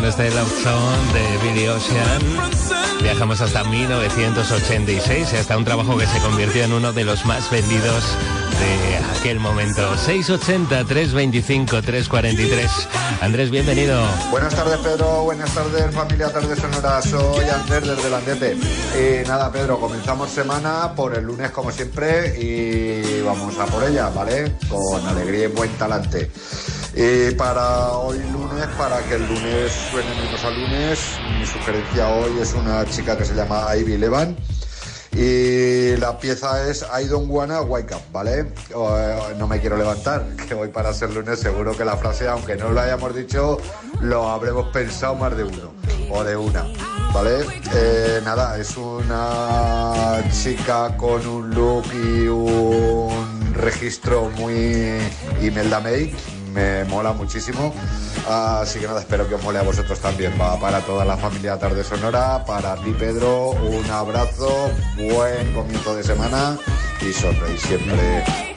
Con 0.00 0.08
este 0.08 0.30
Love 0.30 0.62
Song 0.62 1.12
de 1.12 1.52
Billy 1.52 1.68
Ocean 1.68 2.22
viajamos 3.02 3.40
hasta 3.40 3.64
1986 3.64 5.32
y 5.32 5.36
hasta 5.36 5.58
un 5.58 5.64
trabajo 5.64 5.98
que 5.98 6.06
se 6.06 6.18
convirtió 6.20 6.64
en 6.64 6.72
uno 6.72 6.92
de 6.92 7.04
los 7.04 7.26
más 7.26 7.50
vendidos 7.50 8.04
de 8.60 8.96
aquel 9.18 9.40
momento. 9.40 9.96
680 9.96 10.84
325 10.84 11.82
343. 11.82 12.70
Andrés, 13.20 13.50
bienvenido. 13.50 14.00
Buenas 14.30 14.54
tardes, 14.54 14.78
Pedro. 14.78 15.22
Buenas 15.24 15.52
tardes, 15.52 15.94
familia 15.94 16.30
Tarde 16.30 16.56
Sonora. 16.56 17.02
Soy 17.02 17.48
Andrés 17.48 17.86
desde 17.86 18.08
el 18.08 18.14
Andete. 18.14 18.56
Y 18.96 19.28
nada, 19.28 19.50
Pedro, 19.50 19.78
comenzamos 19.80 20.30
semana 20.30 20.92
por 20.94 21.14
el 21.14 21.24
lunes, 21.24 21.50
como 21.50 21.70
siempre, 21.70 22.38
y 22.38 23.22
vamos 23.22 23.58
a 23.58 23.66
por 23.66 23.84
ella, 23.84 24.10
¿vale? 24.10 24.52
Con 24.68 25.06
alegría 25.06 25.44
y 25.44 25.48
buen 25.48 25.70
talante. 25.72 26.30
Y 26.94 27.34
para 27.34 27.92
hoy 27.92 28.18
lunes, 28.32 28.39
para 28.68 29.00
que 29.02 29.14
el 29.14 29.26
lunes 29.26 29.72
suene 29.90 30.08
menos 30.22 30.44
a 30.44 30.50
lunes, 30.50 30.98
mi 31.38 31.46
sugerencia 31.46 32.08
hoy 32.08 32.38
es 32.40 32.52
una 32.52 32.84
chica 32.84 33.16
que 33.16 33.24
se 33.24 33.34
llama 33.34 33.74
Ivy 33.74 33.96
Levan. 33.96 34.36
Y 35.12 35.96
la 35.96 36.18
pieza 36.18 36.68
es 36.68 36.82
I 36.82 37.06
don't 37.06 37.28
wanna 37.30 37.62
wake 37.62 37.94
up, 37.94 38.02
¿vale? 38.12 38.40
Eh, 38.40 39.18
no 39.38 39.46
me 39.48 39.60
quiero 39.60 39.76
levantar, 39.76 40.24
que 40.48 40.54
hoy 40.54 40.68
para 40.68 40.92
ser 40.92 41.12
lunes 41.12 41.40
seguro 41.40 41.76
que 41.76 41.84
la 41.84 41.96
frase, 41.96 42.28
aunque 42.28 42.56
no 42.56 42.70
lo 42.70 42.80
hayamos 42.80 43.14
dicho, 43.14 43.58
lo 44.00 44.28
habremos 44.28 44.68
pensado 44.68 45.14
más 45.14 45.36
de 45.36 45.44
uno 45.44 45.72
o 46.10 46.22
de 46.22 46.36
una, 46.36 46.64
¿vale? 47.14 47.44
Eh, 47.74 48.20
nada, 48.24 48.58
es 48.58 48.76
una 48.76 50.22
chica 50.30 50.96
con 50.96 51.26
un 51.26 51.50
look 51.50 51.86
y 51.94 52.28
un 52.28 53.54
registro 53.54 54.30
muy 54.36 54.98
Imelda 55.40 55.80
May, 55.80 56.14
me 56.52 56.84
mola 56.84 57.12
muchísimo. 57.12 57.74
Así 58.28 58.78
que 58.78 58.86
nada, 58.86 59.00
espero 59.00 59.28
que 59.28 59.34
os 59.34 59.42
mole 59.42 59.58
a 59.58 59.62
vosotros 59.62 59.98
también. 60.00 60.34
Va 60.40 60.58
para 60.58 60.80
toda 60.80 61.04
la 61.04 61.16
familia 61.16 61.58
Tarde 61.58 61.84
Sonora, 61.84 62.44
para 62.44 62.76
ti 62.76 62.94
Pedro, 62.98 63.50
un 63.50 63.90
abrazo, 63.90 64.70
buen 64.96 65.52
comienzo 65.52 65.94
de 65.94 66.02
semana 66.02 66.58
y 67.00 67.12
sonreír 67.12 67.58
siempre. 67.58 68.49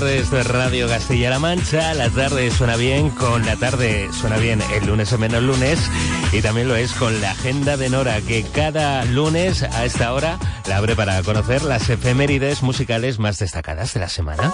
Tarde, 0.00 0.18
esto 0.18 0.40
es 0.40 0.48
Radio 0.48 0.88
Castilla-La 0.88 1.38
Mancha. 1.38 1.94
La 1.94 2.10
tarde 2.10 2.50
suena 2.50 2.74
bien, 2.74 3.10
con 3.10 3.46
la 3.46 3.54
tarde 3.54 4.08
suena 4.12 4.38
bien 4.38 4.60
el 4.74 4.88
lunes 4.88 5.12
o 5.12 5.18
menos 5.18 5.40
lunes. 5.40 5.78
Y 6.32 6.42
también 6.42 6.66
lo 6.66 6.74
es 6.74 6.92
con 6.94 7.20
la 7.20 7.30
agenda 7.30 7.76
de 7.76 7.90
Nora, 7.90 8.20
que 8.20 8.42
cada 8.42 9.04
lunes 9.04 9.62
a 9.62 9.84
esta 9.84 10.12
hora 10.12 10.40
la 10.66 10.78
abre 10.78 10.96
para 10.96 11.22
conocer 11.22 11.62
las 11.62 11.88
efemérides 11.90 12.64
musicales 12.64 13.20
más 13.20 13.38
destacadas 13.38 13.94
de 13.94 14.00
la 14.00 14.08
semana. 14.08 14.52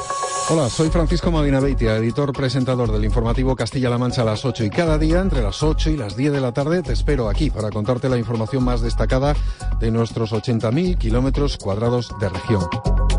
Hola, 0.51 0.69
soy 0.69 0.91
Francisco 0.91 1.31
Madina 1.31 1.59
Beitia, 1.59 1.97
editor 1.97 2.35
presentador 2.35 2.93
del 2.93 3.07
informativo 3.07 3.57
Castilla-La 3.57 3.97
Mancha 3.97 4.21
a 4.21 4.27
las 4.27 4.45
8 4.45 4.65
y 4.65 4.71
cada 4.71 4.99
día 4.99 5.21
entre 5.21 5.41
las 5.41 5.63
8 5.63 5.89
y 5.89 5.97
las 5.97 6.17
10 6.17 6.33
de 6.33 6.41
la 6.43 6.53
tarde 6.53 6.83
te 6.83 6.93
espero 6.93 7.31
aquí 7.31 7.49
para 7.49 7.71
contarte 7.71 8.11
la 8.11 8.19
información 8.19 8.63
más 8.63 8.83
destacada 8.83 9.35
de 9.79 9.91
nuestros 9.91 10.33
80.000 10.33 10.99
kilómetros 10.99 11.57
cuadrados 11.57 12.13
de 12.21 12.29
región. 12.29 12.69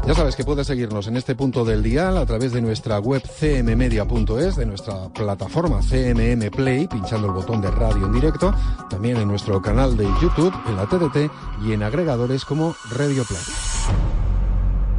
Ya 0.05 0.15
sabes 0.15 0.35
que 0.35 0.43
puedes 0.43 0.65
seguirnos 0.65 1.07
en 1.07 1.15
este 1.15 1.35
punto 1.35 1.63
del 1.63 1.83
dial 1.83 2.17
a 2.17 2.25
través 2.25 2.51
de 2.51 2.61
nuestra 2.61 2.99
web 2.99 3.21
cmmedia.es, 3.21 4.55
de 4.55 4.65
nuestra 4.65 5.09
plataforma 5.09 5.79
CMM 5.79 6.49
Play, 6.49 6.87
pinchando 6.87 7.27
el 7.27 7.33
botón 7.33 7.61
de 7.61 7.69
radio 7.69 8.07
en 8.07 8.13
directo, 8.13 8.53
también 8.89 9.17
en 9.17 9.27
nuestro 9.27 9.61
canal 9.61 9.95
de 9.95 10.05
YouTube, 10.21 10.53
en 10.67 10.75
la 10.75 10.87
TDT 10.87 11.31
y 11.65 11.73
en 11.73 11.83
agregadores 11.83 12.45
como 12.45 12.75
Radio 12.89 13.23
Play. 13.25 13.41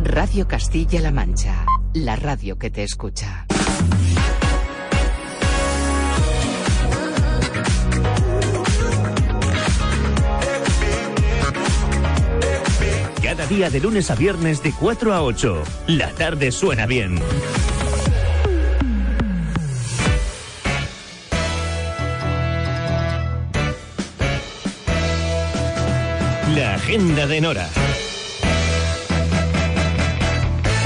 Radio 0.05 0.47
Castilla-La 0.47 1.11
Mancha, 1.11 1.65
la 1.95 2.17
radio 2.17 2.57
que 2.57 2.71
te 2.71 2.85
escucha. 2.85 3.47
Día 13.57 13.69
de 13.69 13.81
lunes 13.81 14.11
a 14.11 14.15
viernes 14.15 14.62
de 14.62 14.73
4 14.73 15.12
a 15.12 15.23
8. 15.23 15.62
La 15.88 16.09
tarde 16.12 16.51
suena 16.51 16.87
bien. 16.87 17.17
La 26.55 26.77
agenda 26.77 27.27
de 27.27 27.41
Nora. 27.43 27.69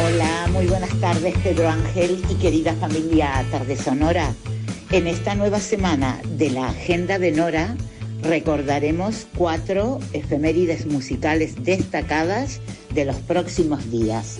Hola, 0.05 0.48
muy 0.50 0.66
buenas 0.66 0.90
tardes 1.00 1.38
Pedro 1.44 1.68
Ángel 1.68 2.20
y 2.29 2.35
querida 2.35 2.74
familia 2.74 3.44
Tarde 3.52 3.76
Sonora. 3.76 4.35
En 4.90 5.07
esta 5.07 5.37
nueva 5.37 5.61
semana 5.61 6.20
de 6.24 6.50
la 6.50 6.70
Agenda 6.70 7.20
de 7.20 7.31
Nora 7.31 7.76
recordaremos 8.26 9.26
cuatro 9.36 9.98
efemérides 10.12 10.86
musicales 10.86 11.64
destacadas 11.64 12.60
de 12.94 13.04
los 13.04 13.16
próximos 13.16 13.90
días. 13.90 14.38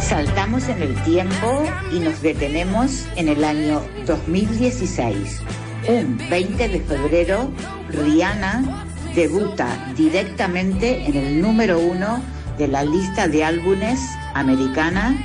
Saltamos 0.00 0.68
en 0.68 0.82
el 0.82 0.94
tiempo 1.04 1.64
y 1.92 2.00
nos 2.00 2.20
detenemos 2.20 3.06
en 3.16 3.28
el 3.28 3.44
año 3.44 3.80
2016. 4.06 5.40
Un 5.88 6.18
20 6.28 6.68
de 6.68 6.80
febrero, 6.80 7.50
Rihanna 7.90 8.86
debuta 9.14 9.92
directamente 9.96 11.06
en 11.06 11.16
el 11.16 11.40
número 11.40 11.78
uno 11.78 12.22
de 12.58 12.68
la 12.68 12.84
lista 12.84 13.28
de 13.28 13.44
álbumes 13.44 14.00
americana 14.34 15.16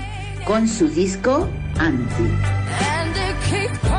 con 0.46 0.68
su 0.68 0.88
disco 0.88 1.50
Anti. 1.78 3.95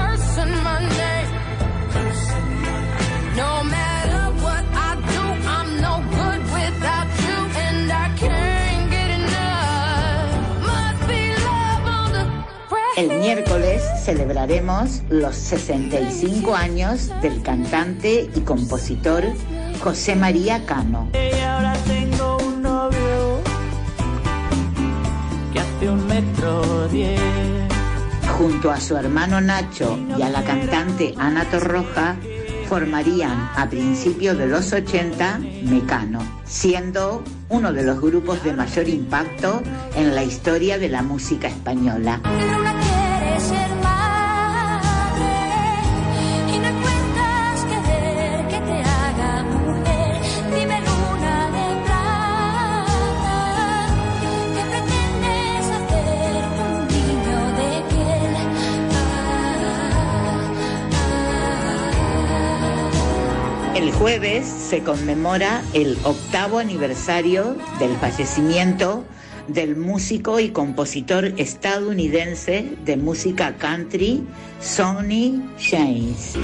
El 12.97 13.09
miércoles 13.19 13.83
celebraremos 14.03 15.03
los 15.11 15.37
65 15.37 16.57
años 16.57 17.11
del 17.21 17.43
cantante 17.43 18.31
y 18.35 18.41
compositor 18.41 19.23
José 19.85 20.17
María 20.17 20.65
Cano. 20.65 21.11
Y 21.13 21.39
ahora 21.41 21.75
tengo 21.87 22.39
un 22.39 22.63
novio 22.63 23.43
que 25.53 25.61
hace 25.61 25.91
un 25.91 26.07
metro 26.07 26.89
diez. 26.89 27.21
Junto 28.39 28.71
a 28.71 28.81
su 28.81 28.97
hermano 28.97 29.43
Nacho 29.43 29.99
y 30.17 30.23
a 30.23 30.31
la 30.31 30.43
cantante 30.43 31.15
Ana 31.19 31.45
Torroja, 31.51 32.17
formarían 32.67 33.51
a 33.57 33.69
principios 33.69 34.39
de 34.39 34.47
los 34.47 34.73
80 34.73 35.39
Mecano, 35.65 36.21
siendo 36.47 37.23
uno 37.49 37.73
de 37.73 37.85
los 37.85 38.01
grupos 38.01 38.43
de 38.43 38.55
mayor 38.55 38.89
impacto 38.89 39.63
en 39.95 40.15
la 40.15 40.25
historia 40.25 40.79
de 40.79 40.89
la 40.89 41.03
música 41.03 41.49
española. 41.49 42.21
El 63.77 63.93
jueves 63.93 64.47
se 64.47 64.83
conmemora 64.83 65.63
el 65.75 65.99
octavo 66.03 66.59
aniversario 66.59 67.57
del 67.79 67.95
fallecimiento 67.97 69.05
del 69.49 69.77
músico 69.77 70.41
y 70.41 70.51
compositor 70.51 71.33
estadounidense 71.37 72.73
de 72.85 72.97
música 72.97 73.57
country, 73.57 74.23
Sonny 74.61 75.43
James, 75.59 76.35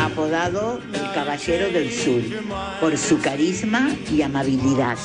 apodado 0.00 0.80
el 0.92 1.12
Caballero 1.14 1.70
del 1.70 1.92
Sur, 1.92 2.22
por 2.80 2.96
su 2.96 3.18
carisma 3.20 3.90
y 4.10 4.22
amabilidad. 4.22 4.96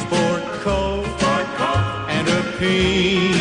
Sport 0.00 0.62
coat, 0.64 1.06
and 2.08 2.28
a 2.28 3.39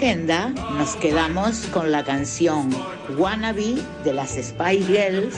nos 0.00 0.96
quedamos 0.96 1.66
con 1.74 1.92
la 1.92 2.02
canción 2.02 2.70
Wannabe 3.18 3.76
de 4.02 4.14
las 4.14 4.30
Spice 4.30 4.86
Girls, 4.86 5.34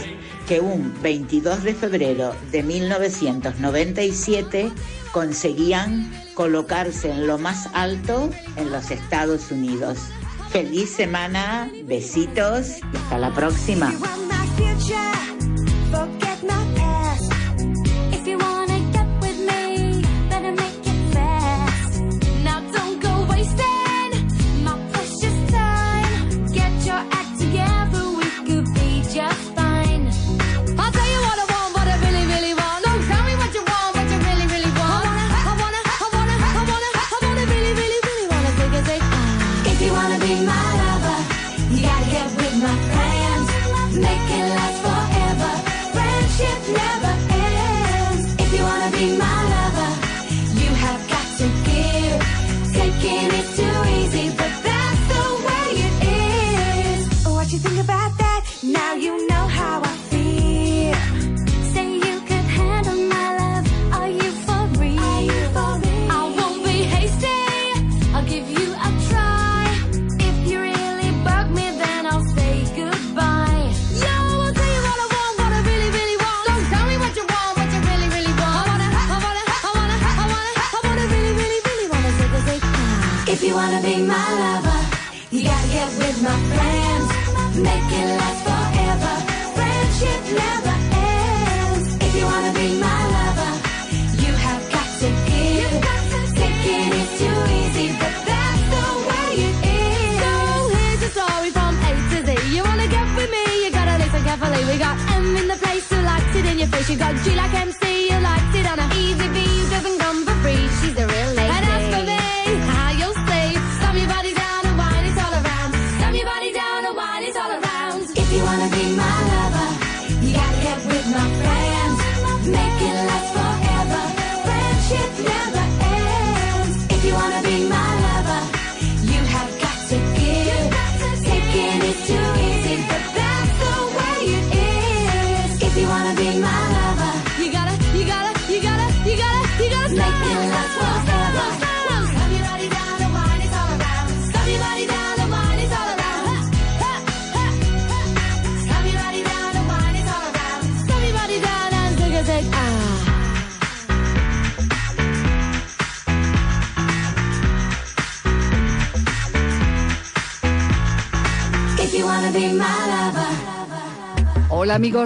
que 0.46 0.60
un 0.60 0.94
22 1.02 1.64
de 1.64 1.74
febrero 1.74 2.32
de 2.52 2.62
1997 2.62 4.70
conseguían 5.10 6.08
colocarse 6.34 7.10
en 7.10 7.26
lo 7.26 7.38
más 7.38 7.70
alto 7.72 8.30
en 8.54 8.70
los 8.70 8.92
Estados 8.92 9.50
Unidos. 9.50 9.98
Feliz 10.50 10.90
semana, 10.90 11.68
besitos 11.84 12.78
y 12.92 12.96
hasta 12.96 13.18
la 13.18 13.34
próxima. 13.34 13.92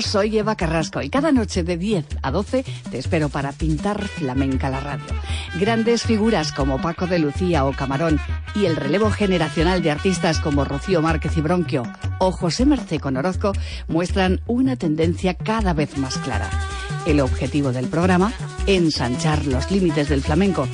Soy 0.01 0.39
Eva 0.39 0.57
Carrasco 0.57 1.03
y 1.03 1.11
cada 1.11 1.33
noche 1.33 1.63
de 1.63 1.77
10 1.77 2.05
a 2.23 2.31
12 2.31 2.65
te 2.91 2.99
espero 2.99 3.29
para 3.29 3.53
pintar 3.53 4.07
flamenca 4.07 4.71
la 4.71 4.81
radio. 4.81 5.05
Grandes 5.59 6.03
figuras 6.03 6.53
como 6.53 6.81
Paco 6.81 7.07
de 7.07 7.19
Lucía 7.19 7.65
o 7.65 7.73
Camarón 7.73 8.21
y 8.55 8.67
el 8.67 8.77
relevo 8.77 9.11
generacional 9.11 9.83
de 9.83 9.91
artistas 9.91 10.41
como 10.41 10.65
Rocío 10.65 11.03
Márquez 11.03 11.37
y 11.37 11.41
Bronquio 11.41 11.83
o 12.19 12.33
José 12.33 12.67
Mercé 12.67 13.01
con 13.01 13.17
Orozco 13.17 13.53
muestran 13.89 14.41
una 14.47 14.77
tendencia 14.77 15.35
cada 15.35 15.73
vez 15.73 15.97
más 15.99 16.19
clara. 16.19 16.51
El 17.07 17.21
objetivo 17.21 17.73
del 17.73 17.87
programa, 17.87 18.33
ensanchar 18.67 19.47
los 19.47 19.71
límites 19.71 20.09
del 20.09 20.23
flamenco 20.23 20.67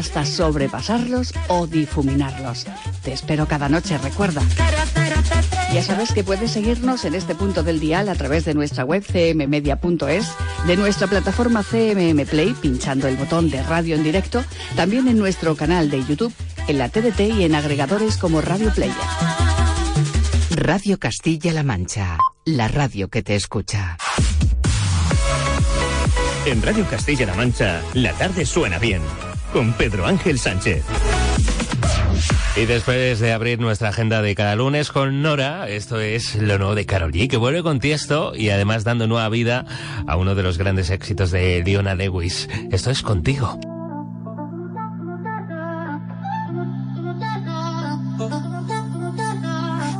hasta 0.00 0.24
sobrepasarlos 0.24 1.32
o 1.48 1.66
difuminarlos. 1.66 2.66
Te 3.04 3.12
espero 3.12 3.46
cada 3.46 3.68
noche, 3.68 3.98
recuerda. 3.98 4.42
Ya 5.72 5.82
sabes 5.82 6.12
que 6.12 6.24
puedes 6.24 6.50
seguirnos 6.50 7.04
en 7.04 7.14
este 7.14 7.34
punto 7.34 7.62
del 7.62 7.78
dial 7.78 8.08
a 8.08 8.14
través 8.14 8.44
de 8.44 8.54
nuestra 8.54 8.84
web 8.84 9.04
cmmedia.es, 9.04 10.28
de 10.66 10.76
nuestra 10.76 11.06
plataforma 11.06 11.62
CMM 11.62 12.26
Play 12.26 12.54
pinchando 12.60 13.06
el 13.08 13.16
botón 13.16 13.50
de 13.50 13.62
radio 13.62 13.94
en 13.94 14.02
directo, 14.02 14.42
también 14.74 15.06
en 15.06 15.18
nuestro 15.18 15.54
canal 15.54 15.90
de 15.90 16.04
YouTube, 16.04 16.32
en 16.66 16.78
la 16.78 16.88
TDT 16.88 17.20
y 17.20 17.44
en 17.44 17.54
agregadores 17.54 18.16
como 18.16 18.40
Radio 18.40 18.72
Player. 18.74 18.96
Radio 20.50 20.98
Castilla-La 20.98 21.62
Mancha, 21.62 22.16
la 22.46 22.68
radio 22.68 23.08
que 23.08 23.22
te 23.22 23.36
escucha. 23.36 23.98
En 26.46 26.62
Radio 26.62 26.86
Castilla-La 26.88 27.34
Mancha, 27.34 27.82
la 27.94 28.12
tarde 28.14 28.46
suena 28.46 28.78
bien. 28.78 29.02
Con 29.52 29.72
Pedro 29.72 30.06
Ángel 30.06 30.38
Sánchez. 30.38 30.84
Y 32.56 32.66
después 32.66 33.20
de 33.20 33.32
abrir 33.32 33.60
nuestra 33.60 33.90
agenda 33.90 34.22
de 34.22 34.34
cada 34.34 34.56
lunes 34.56 34.90
con 34.90 35.22
Nora, 35.22 35.68
esto 35.68 36.00
es 36.00 36.34
lo 36.34 36.58
nuevo 36.58 36.74
de 36.74 36.84
Karol 36.84 37.12
G, 37.12 37.28
que 37.28 37.36
vuelve 37.36 37.62
con 37.62 37.78
Tiesto 37.78 38.32
y 38.34 38.50
además 38.50 38.84
dando 38.84 39.06
nueva 39.06 39.28
vida 39.28 39.66
a 40.06 40.16
uno 40.16 40.34
de 40.34 40.42
los 40.42 40.58
grandes 40.58 40.90
éxitos 40.90 41.30
de 41.30 41.62
Leona 41.64 41.94
Lewis. 41.94 42.48
Esto 42.70 42.90
es 42.90 43.02
contigo. 43.02 43.58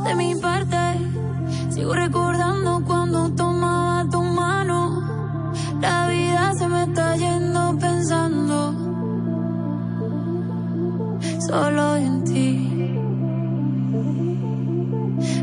De 0.04 0.14
mi 0.16 0.34
parte, 0.34 0.76
sigo 1.70 1.94
recordando 1.94 2.82
cuando 2.84 3.32
tomaba 3.34 4.10
tu 4.10 4.22
mano. 4.22 5.60
La 5.80 6.08
vida 6.08 6.52
se 6.58 6.68
me 6.68 6.82
está 6.82 7.16
yendo 7.16 7.78
pensando 7.78 8.49
solo 11.50 11.96
en 11.96 12.24
ti. 12.24 12.48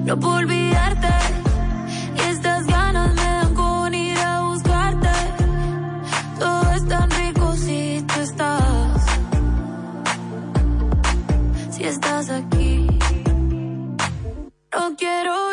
No 0.06 0.18
puedo 0.18 0.38
olvidarte 0.38 1.14
y 2.18 2.20
estas 2.30 2.66
ganas 2.66 3.14
me 3.14 3.28
dan 3.38 3.54
con 3.54 3.94
ir 3.94 4.18
a 4.18 4.42
buscarte. 4.48 5.16
Todo 6.40 6.72
es 6.78 6.88
tan 6.88 7.10
rico 7.12 7.54
si 7.58 8.06
tú 8.08 8.22
estás, 8.22 9.06
si 11.72 11.84
estás 11.84 12.30
aquí. 12.30 12.88
No 14.74 14.96
quiero 14.96 15.47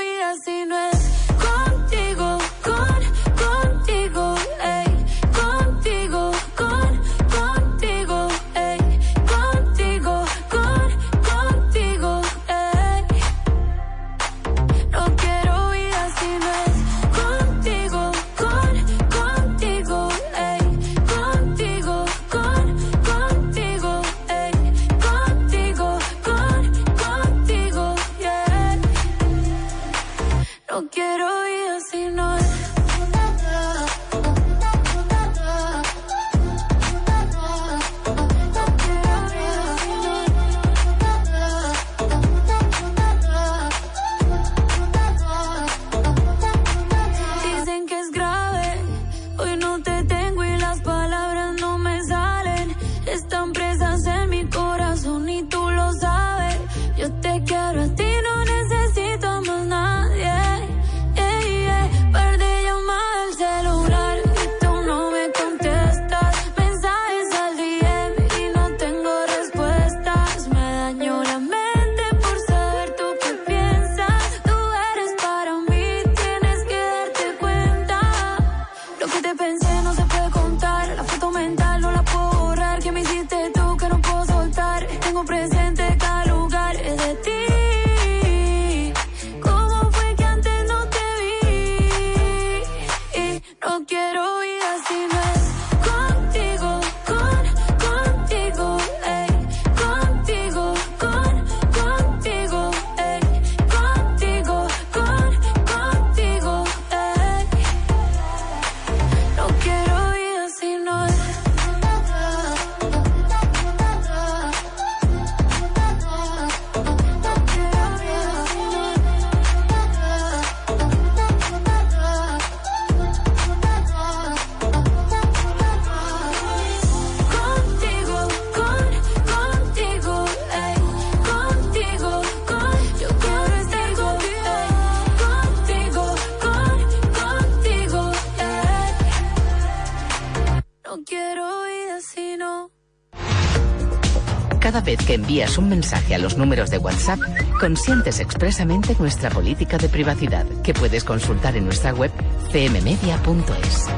vez 144.85 144.99
que 145.05 145.15
envías 145.15 145.59
un 145.59 145.69
mensaje 145.69 146.15
a 146.15 146.19
los 146.19 146.37
números 146.37 146.71
de 146.71 146.79
WhatsApp, 146.79 147.19
consientes 147.59 148.21
expresamente 148.21 148.95
nuestra 148.99 149.31
política 149.31 149.79
de 149.79 149.89
privacidad, 149.89 150.47
que 150.63 150.75
puedes 150.75 151.05
consultar 151.05 151.57
en 151.57 151.65
nuestra 151.65 151.93
web 151.93 152.13
cmmedia.es. 152.53 153.89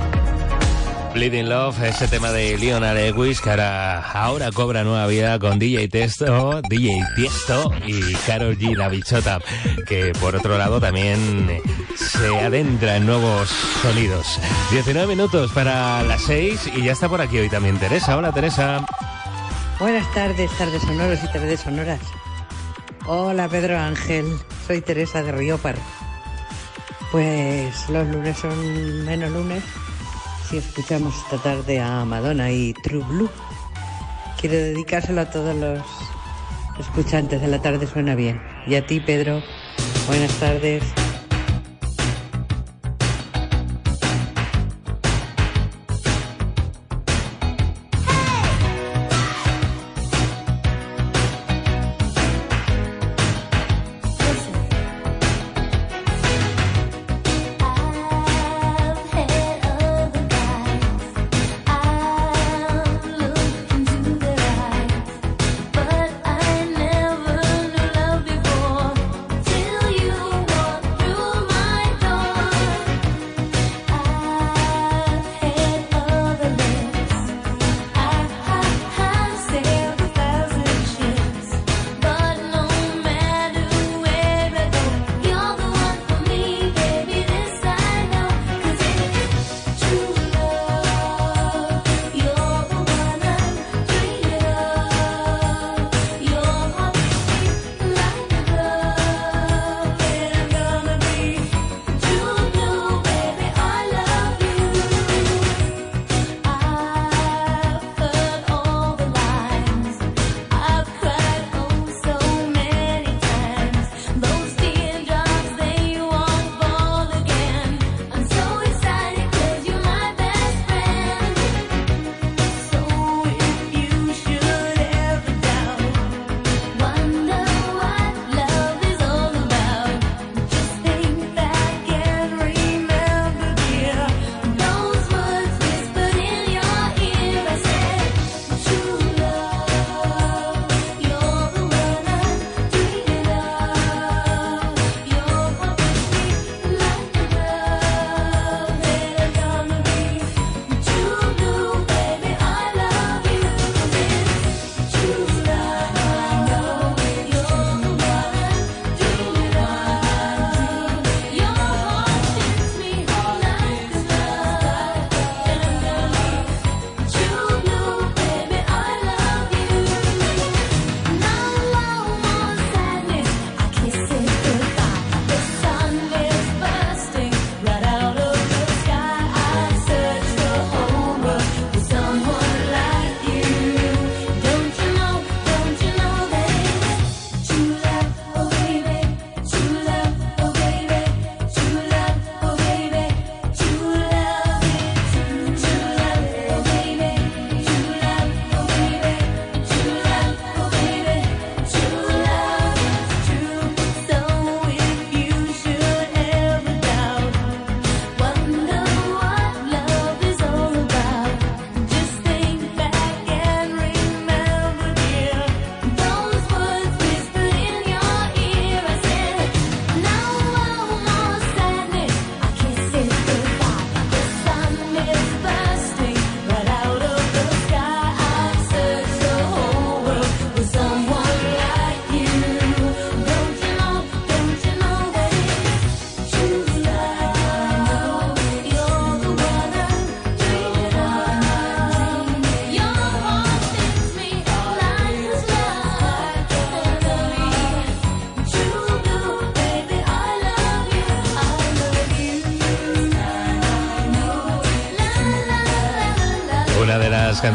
Bleeding 1.16 1.48
Love, 1.48 1.82
ese 1.82 2.08
tema 2.08 2.30
de 2.30 2.58
Leonard 2.58 2.94
Lewis 2.94 3.40
que 3.40 3.48
ahora, 3.48 4.02
ahora 4.02 4.52
cobra 4.52 4.84
nueva 4.84 5.06
vida 5.06 5.38
con 5.38 5.58
DJ 5.58 5.88
Testo, 5.88 6.60
DJ 6.68 7.00
Tiesto 7.16 7.72
y 7.86 8.12
Carol 8.26 8.58
G, 8.58 8.76
la 8.76 8.90
bichota, 8.90 9.40
que 9.86 10.12
por 10.20 10.36
otro 10.36 10.58
lado 10.58 10.78
también 10.78 11.62
se 11.94 12.38
adentra 12.38 12.96
en 12.96 13.06
nuevos 13.06 13.48
sonidos. 13.80 14.38
19 14.70 15.06
minutos 15.06 15.52
para 15.52 16.02
las 16.02 16.20
6 16.20 16.72
y 16.76 16.82
ya 16.84 16.92
está 16.92 17.08
por 17.08 17.22
aquí 17.22 17.38
hoy 17.38 17.48
también 17.48 17.78
Teresa. 17.78 18.18
Hola 18.18 18.30
Teresa. 18.32 18.84
Buenas 19.78 20.10
tardes, 20.14 20.50
tardes 20.56 20.80
sonoros 20.80 21.22
y 21.22 21.26
tardes 21.30 21.60
sonoras. 21.60 22.00
Hola 23.06 23.46
Pedro 23.46 23.78
Ángel, 23.78 24.24
soy 24.66 24.80
Teresa 24.80 25.22
de 25.22 25.32
Riópar. 25.32 25.76
Pues 27.12 27.86
los 27.90 28.08
lunes 28.08 28.38
son 28.38 29.04
menos 29.04 29.30
lunes 29.30 29.62
si 30.48 30.56
escuchamos 30.56 31.14
esta 31.14 31.36
tarde 31.42 31.78
a 31.78 32.06
Madonna 32.06 32.50
y 32.50 32.72
True 32.72 33.04
Blue. 33.04 33.30
Quiero 34.40 34.56
dedicárselo 34.56 35.20
a 35.20 35.30
todos 35.30 35.54
los 35.54 35.82
escuchantes 36.80 37.42
de 37.42 37.48
la 37.48 37.60
tarde 37.60 37.86
suena 37.86 38.14
bien. 38.14 38.40
Y 38.66 38.76
a 38.76 38.86
ti 38.86 39.00
Pedro, 39.00 39.42
buenas 40.08 40.32
tardes. 40.40 40.84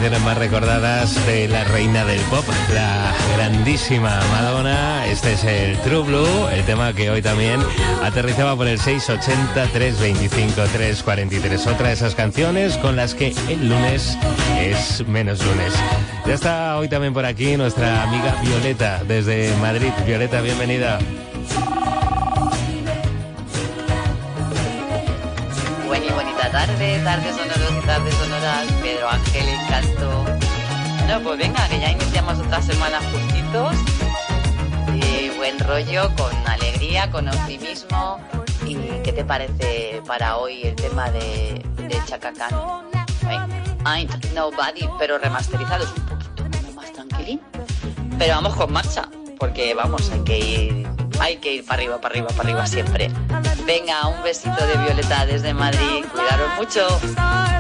Canciones 0.02 0.26
más 0.26 0.38
recordadas 0.40 1.28
de 1.28 1.48
la 1.48 1.64
reina 1.64 2.04
del 2.06 2.20
pop, 2.22 2.44
la 2.74 3.14
grandísima 3.36 4.20
Madonna. 4.32 5.06
Este 5.06 5.34
es 5.34 5.44
el 5.44 5.78
True 5.82 6.02
Blue, 6.02 6.48
el 6.52 6.66
tema 6.66 6.92
que 6.94 7.12
hoy 7.12 7.22
también 7.22 7.60
aterrizaba 8.02 8.56
por 8.56 8.68
el 8.68 8.80
680-325-343. 8.80 11.68
Otra 11.68 11.90
de 11.90 11.94
esas 11.94 12.16
canciones 12.16 12.78
con 12.78 12.96
las 12.96 13.14
que 13.14 13.36
el 13.48 13.70
lunes 13.70 14.18
es 14.60 15.08
menos 15.08 15.46
lunes. 15.46 15.72
Ya 16.26 16.34
está 16.34 16.80
hoy 16.80 16.90
también 16.90 17.14
por 17.14 17.26
aquí 17.26 17.56
nuestra 17.56 18.02
amiga 18.02 18.42
Violeta 18.42 19.04
desde 19.04 19.56
Madrid. 19.58 19.92
Violeta, 20.08 20.42
bienvenida. 20.42 20.98
Buena 25.86 26.06
y 26.08 26.10
bonita 26.10 26.50
tarde, 26.50 27.00
tardes 27.04 27.36
sonoros 27.36 27.72
y 27.78 27.82
tardes 27.86 28.16
sonoras, 28.16 28.66
Pedro 29.32 29.50
Ángel 29.50 29.50
y 29.50 29.70
Casto. 29.70 30.26
Bueno, 31.00 31.22
pues 31.24 31.38
venga, 31.38 31.68
que 31.68 31.80
ya 31.80 31.92
iniciamos 31.92 32.40
otra 32.40 32.62
semana 32.62 33.00
juntitos. 33.12 33.76
Y 34.94 35.30
buen 35.38 35.60
rollo, 35.60 36.10
con 36.16 36.36
alegría, 36.48 37.10
con 37.12 37.28
optimismo. 37.28 38.20
¿Y 38.66 38.76
qué 39.04 39.12
te 39.14 39.24
parece 39.24 40.02
para 40.06 40.38
hoy 40.38 40.64
el 40.64 40.76
tema 40.76 41.10
de, 41.12 41.64
de 41.78 42.02
Khan? 42.08 42.36
Ain't 43.84 44.34
Nobody, 44.34 44.88
pero 45.00 45.18
remasterizado, 45.18 45.86
un 45.86 46.06
poquito 46.06 46.72
más 46.76 46.92
tranquilín. 46.94 47.42
Pero 48.18 48.36
vamos 48.36 48.56
con 48.56 48.72
marcha, 48.72 49.10
porque 49.40 49.74
vamos, 49.74 50.12
hay 50.12 50.20
que 50.20 50.40
ir, 50.40 50.88
hay 51.20 51.38
que 51.38 51.56
ir 51.56 51.66
para 51.66 51.82
arriba, 51.82 52.00
para 52.00 52.14
arriba, 52.14 52.28
para 52.28 52.42
arriba 52.42 52.68
siempre. 52.68 53.10
Venga, 53.66 54.08
un 54.08 54.22
besito 54.24 54.66
de 54.68 54.78
Violeta 54.78 55.26
desde 55.26 55.54
Madrid, 55.54 56.06
cuidaros 56.14 56.50
mucho. 56.58 57.51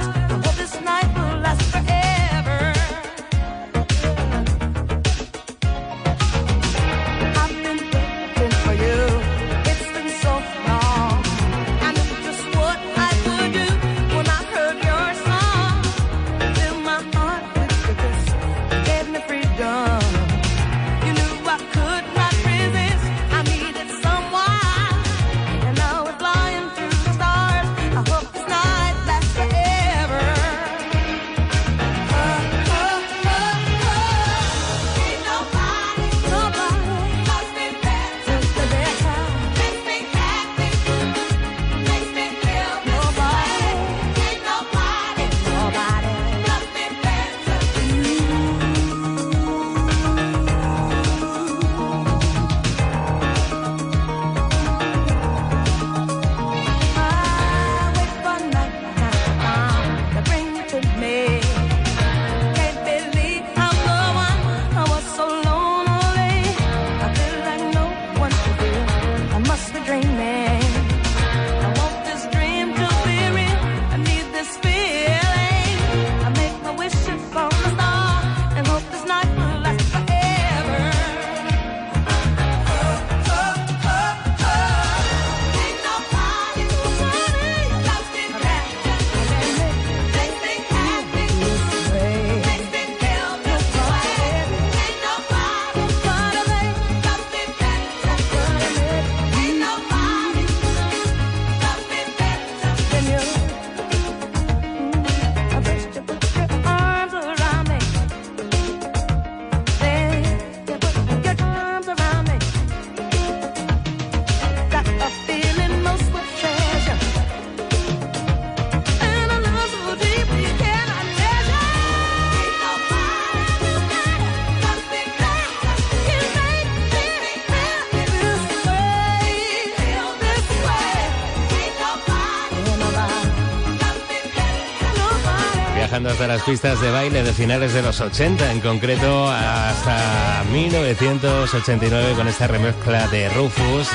Las 136.42 136.50
pistas 136.50 136.82
de 136.82 136.90
baile 136.90 137.22
de 137.24 137.34
finales 137.34 137.74
de 137.74 137.82
los 137.82 138.00
80, 138.00 138.52
en 138.52 138.62
concreto 138.62 139.30
hasta 139.30 140.44
1989 140.52 142.14
con 142.16 142.28
esta 142.28 142.48
remezcla 142.48 143.08
de 143.10 143.30
Rufus 143.30 143.88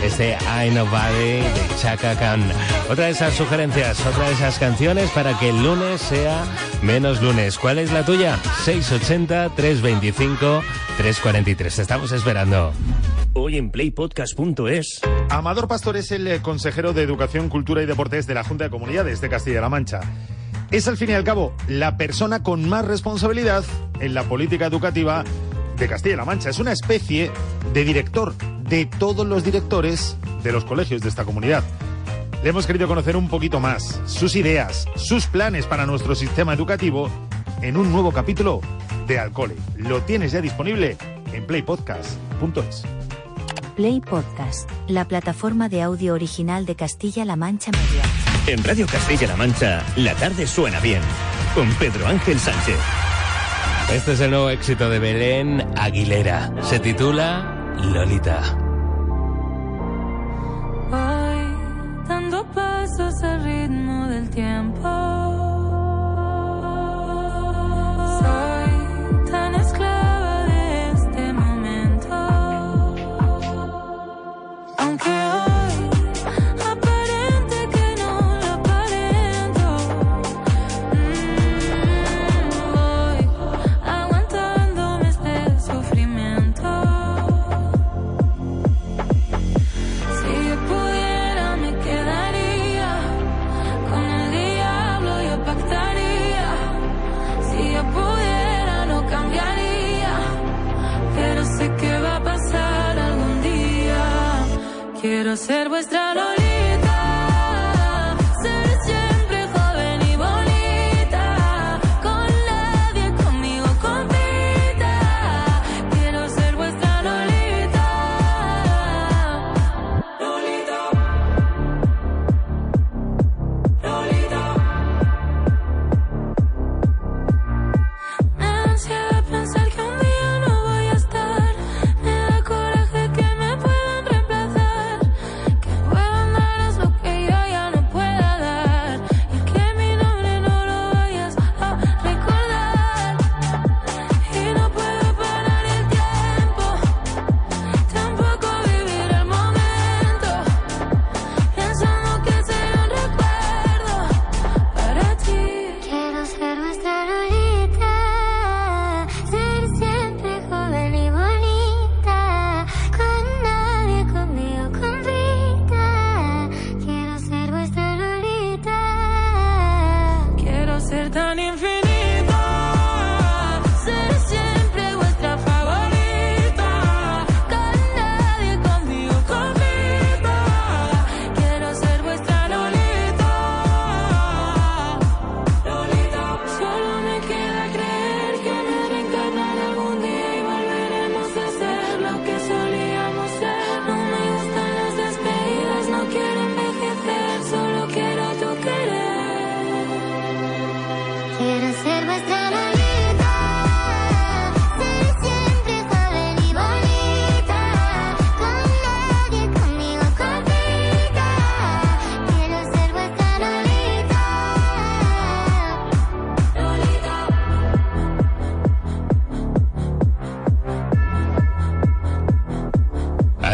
de 0.00 0.06
este 0.06 0.38
I 0.40 0.70
Nobody 0.70 1.42
de 1.42 1.76
Chaka 1.78 2.18
Khan. 2.18 2.42
Otra 2.88 3.06
de 3.06 3.10
esas 3.10 3.34
sugerencias, 3.34 4.00
otra 4.06 4.28
de 4.28 4.32
esas 4.32 4.58
canciones 4.58 5.10
para 5.10 5.38
que 5.38 5.50
el 5.50 5.62
lunes 5.62 6.00
sea 6.00 6.44
menos 6.82 7.20
lunes. 7.20 7.58
¿Cuál 7.58 7.78
es 7.78 7.92
la 7.92 8.04
tuya? 8.04 8.38
680-325-343. 8.64 11.56
Te 11.56 11.82
estamos 11.82 12.12
esperando. 12.12 12.72
Hoy 13.34 13.58
en 13.58 13.70
playpodcast.es. 13.70 15.00
Amador 15.28 15.68
Pastor 15.68 15.96
es 15.96 16.12
el 16.12 16.26
eh, 16.28 16.40
consejero 16.40 16.92
de 16.92 17.02
Educación, 17.02 17.48
Cultura 17.48 17.82
y 17.82 17.86
Deportes 17.86 18.26
de 18.26 18.34
la 18.34 18.44
Junta 18.44 18.64
de 18.64 18.70
Comunidades 18.70 19.20
de 19.20 19.28
Castilla-La 19.28 19.68
Mancha. 19.68 20.00
Es 20.72 20.88
al 20.88 20.96
fin 20.96 21.10
y 21.10 21.12
al 21.12 21.22
cabo 21.22 21.52
la 21.68 21.98
persona 21.98 22.42
con 22.42 22.66
más 22.66 22.86
responsabilidad 22.86 23.62
en 24.00 24.14
la 24.14 24.22
política 24.22 24.64
educativa 24.64 25.22
de 25.76 25.86
Castilla-La 25.86 26.24
Mancha. 26.24 26.48
Es 26.48 26.58
una 26.58 26.72
especie 26.72 27.30
de 27.74 27.84
director 27.84 28.34
de 28.62 28.86
todos 28.86 29.26
los 29.26 29.44
directores 29.44 30.16
de 30.42 30.50
los 30.50 30.64
colegios 30.64 31.02
de 31.02 31.10
esta 31.10 31.26
comunidad. 31.26 31.62
Le 32.42 32.48
hemos 32.48 32.66
querido 32.66 32.88
conocer 32.88 33.18
un 33.18 33.28
poquito 33.28 33.60
más, 33.60 34.00
sus 34.06 34.34
ideas, 34.34 34.86
sus 34.96 35.26
planes 35.26 35.66
para 35.66 35.84
nuestro 35.84 36.14
sistema 36.14 36.54
educativo 36.54 37.10
en 37.60 37.76
un 37.76 37.92
nuevo 37.92 38.10
capítulo 38.10 38.62
de 39.06 39.18
Alcole. 39.18 39.56
Lo 39.76 40.00
tienes 40.00 40.32
ya 40.32 40.40
disponible 40.40 40.96
en 41.34 41.46
playpodcast.es. 41.46 42.84
Play 43.76 44.00
Podcast, 44.00 44.70
la 44.88 45.06
plataforma 45.06 45.68
de 45.68 45.82
audio 45.82 46.14
original 46.14 46.64
de 46.64 46.76
Castilla-La 46.76 47.36
Mancha 47.36 47.72
Media. 47.72 48.31
En 48.46 48.62
Radio 48.64 48.86
Castilla-La 48.86 49.36
Mancha, 49.36 49.84
la 49.96 50.14
tarde 50.14 50.46
suena 50.48 50.80
bien. 50.80 51.00
Con 51.54 51.72
Pedro 51.74 52.08
Ángel 52.08 52.38
Sánchez. 52.40 52.78
Este 53.92 54.12
es 54.12 54.20
el 54.20 54.30
nuevo 54.30 54.50
éxito 54.50 54.90
de 54.90 54.98
Belén 54.98 55.64
Aguilera. 55.76 56.50
Se 56.62 56.80
titula 56.80 57.74
Lolita. 57.78 58.71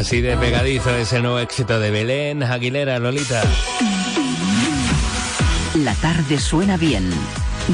Así 0.09 0.23
de 0.23 0.39
pegadizo 0.39 0.97
es 0.97 1.13
el 1.13 1.21
nuevo 1.21 1.39
éxito 1.39 1.79
de 1.79 1.91
Belén 1.91 2.43
Aguilera, 2.43 2.99
Lolita. 2.99 3.43
La 5.75 5.93
tarde 5.97 6.41
suena 6.41 6.79
bien. 6.79 7.11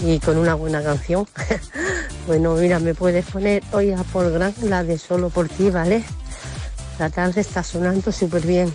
y 0.00 0.18
con 0.18 0.36
una 0.36 0.54
buena 0.54 0.82
canción. 0.82 1.26
bueno, 2.26 2.54
mira, 2.54 2.78
me 2.78 2.94
puedes 2.94 3.24
poner 3.26 3.62
hoy 3.72 3.92
a 3.92 4.02
Paul 4.02 4.30
Grant 4.30 4.58
la 4.62 4.82
de 4.82 4.98
Solo 4.98 5.30
por 5.30 5.48
ti, 5.48 5.70
¿vale? 5.70 6.04
La 6.98 7.10
tarde 7.10 7.40
está 7.40 7.62
sonando 7.62 8.12
súper 8.12 8.46
bien. 8.46 8.72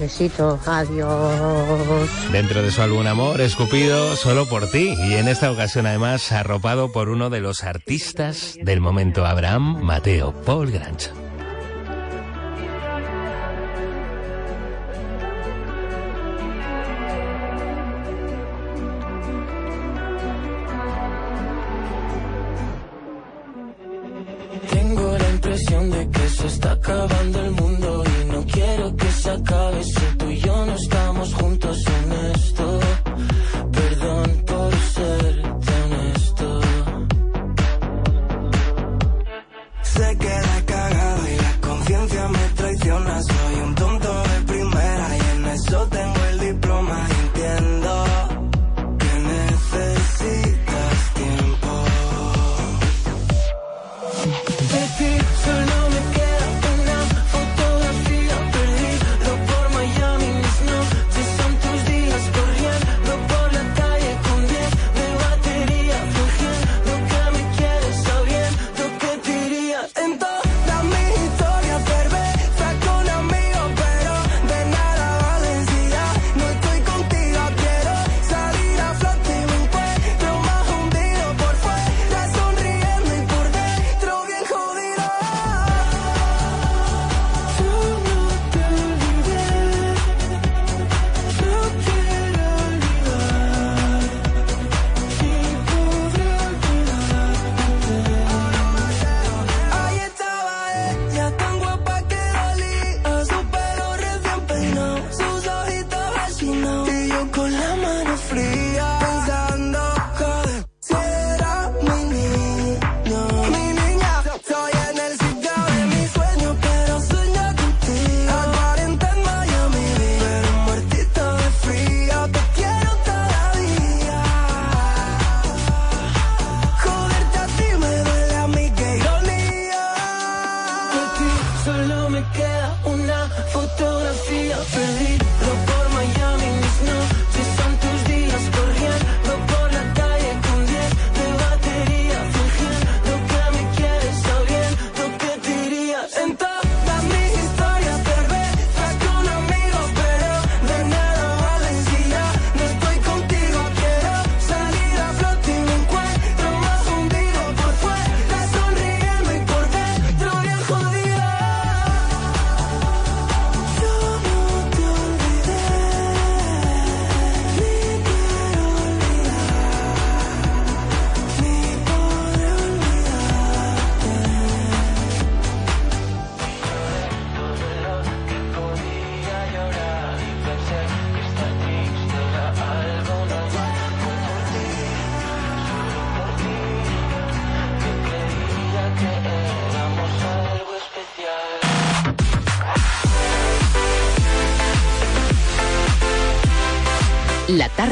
Besitos, 0.00 0.66
adiós. 0.66 2.08
Dentro 2.32 2.62
de 2.62 2.70
su 2.70 2.80
álbum 2.80 3.06
Amor, 3.06 3.40
escupido 3.42 4.16
solo 4.16 4.48
por 4.48 4.70
ti. 4.70 4.94
Y 4.96 5.14
en 5.14 5.28
esta 5.28 5.50
ocasión, 5.52 5.86
además, 5.86 6.32
arropado 6.32 6.90
por 6.90 7.10
uno 7.10 7.28
de 7.28 7.40
los 7.40 7.64
artistas 7.64 8.56
del 8.62 8.80
momento, 8.80 9.26
Abraham 9.26 9.82
Mateo, 9.82 10.32
Paul 10.46 10.70
Grant. 10.70 11.29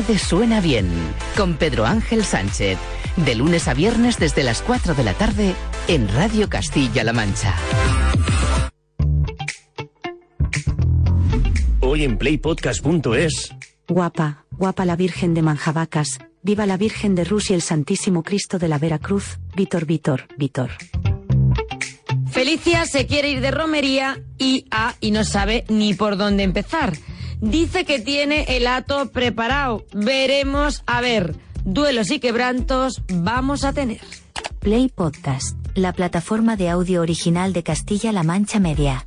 Tarde 0.09 0.19
suena 0.19 0.61
bien 0.63 0.89
con 1.37 1.57
Pedro 1.57 1.85
Ángel 1.85 2.25
Sánchez. 2.25 2.79
De 3.17 3.35
lunes 3.35 3.69
a 3.69 3.75
viernes 3.75 4.19
desde 4.19 4.43
las 4.43 4.63
4 4.63 4.95
de 4.95 5.05
la 5.05 5.13
tarde 5.13 5.55
en 5.87 6.09
Radio 6.09 6.49
Castilla-La 6.49 7.13
Mancha. 7.13 7.55
Hoy 11.81 12.05
en 12.05 12.17
playpodcast.es. 12.17 13.55
Guapa, 13.87 14.45
guapa 14.53 14.85
la 14.85 14.97
Virgen 14.97 15.35
de 15.35 15.43
Manjabacas, 15.43 16.19
viva 16.43 16.65
la 16.65 16.77
Virgen 16.77 17.15
de 17.15 17.25
Rus 17.25 17.51
y 17.51 17.55
el 17.55 17.63
Santísimo 17.63 18.23
Cristo 18.23 18.59
de 18.59 18.69
la 18.69 18.79
Veracruz, 18.79 19.39
Vítor, 19.57 19.85
Vítor, 19.85 20.27
Vítor. 20.39 20.71
Felicia 22.31 22.87
se 22.87 23.07
quiere 23.07 23.31
ir 23.31 23.41
de 23.41 23.51
romería 23.51 24.23
y 24.39 24.67
A 24.71 24.95
y 25.01 25.11
no 25.11 25.25
sabe 25.25 25.65
ni 25.69 25.95
por 25.95 26.17
dónde 26.17 26.45
empezar. 26.45 26.93
Dice 27.41 27.85
que 27.85 28.01
tiene 28.01 28.57
el 28.57 28.67
ato 28.67 29.11
preparado. 29.11 29.85
Veremos 29.93 30.83
a 30.87 31.01
ver. 31.01 31.35
Duelos 31.65 32.11
y 32.11 32.19
quebrantos 32.19 33.03
vamos 33.13 33.65
a 33.65 33.73
tener. 33.73 34.01
Play 34.59 34.89
Podcast, 34.89 35.57
la 35.75 35.93
plataforma 35.93 36.57
de 36.57 36.69
audio 36.69 37.01
original 37.01 37.53
de 37.53 37.63
Castilla-La 37.63 38.23
Mancha 38.23 38.59
Media. 38.59 39.07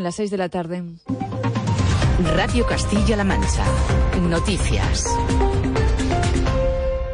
Son 0.00 0.04
las 0.04 0.14
6 0.14 0.30
de 0.30 0.38
la 0.38 0.48
tarde. 0.48 0.82
Radio 2.34 2.66
Castilla-La 2.66 3.22
Mancha. 3.22 3.66
Noticias. 4.30 5.04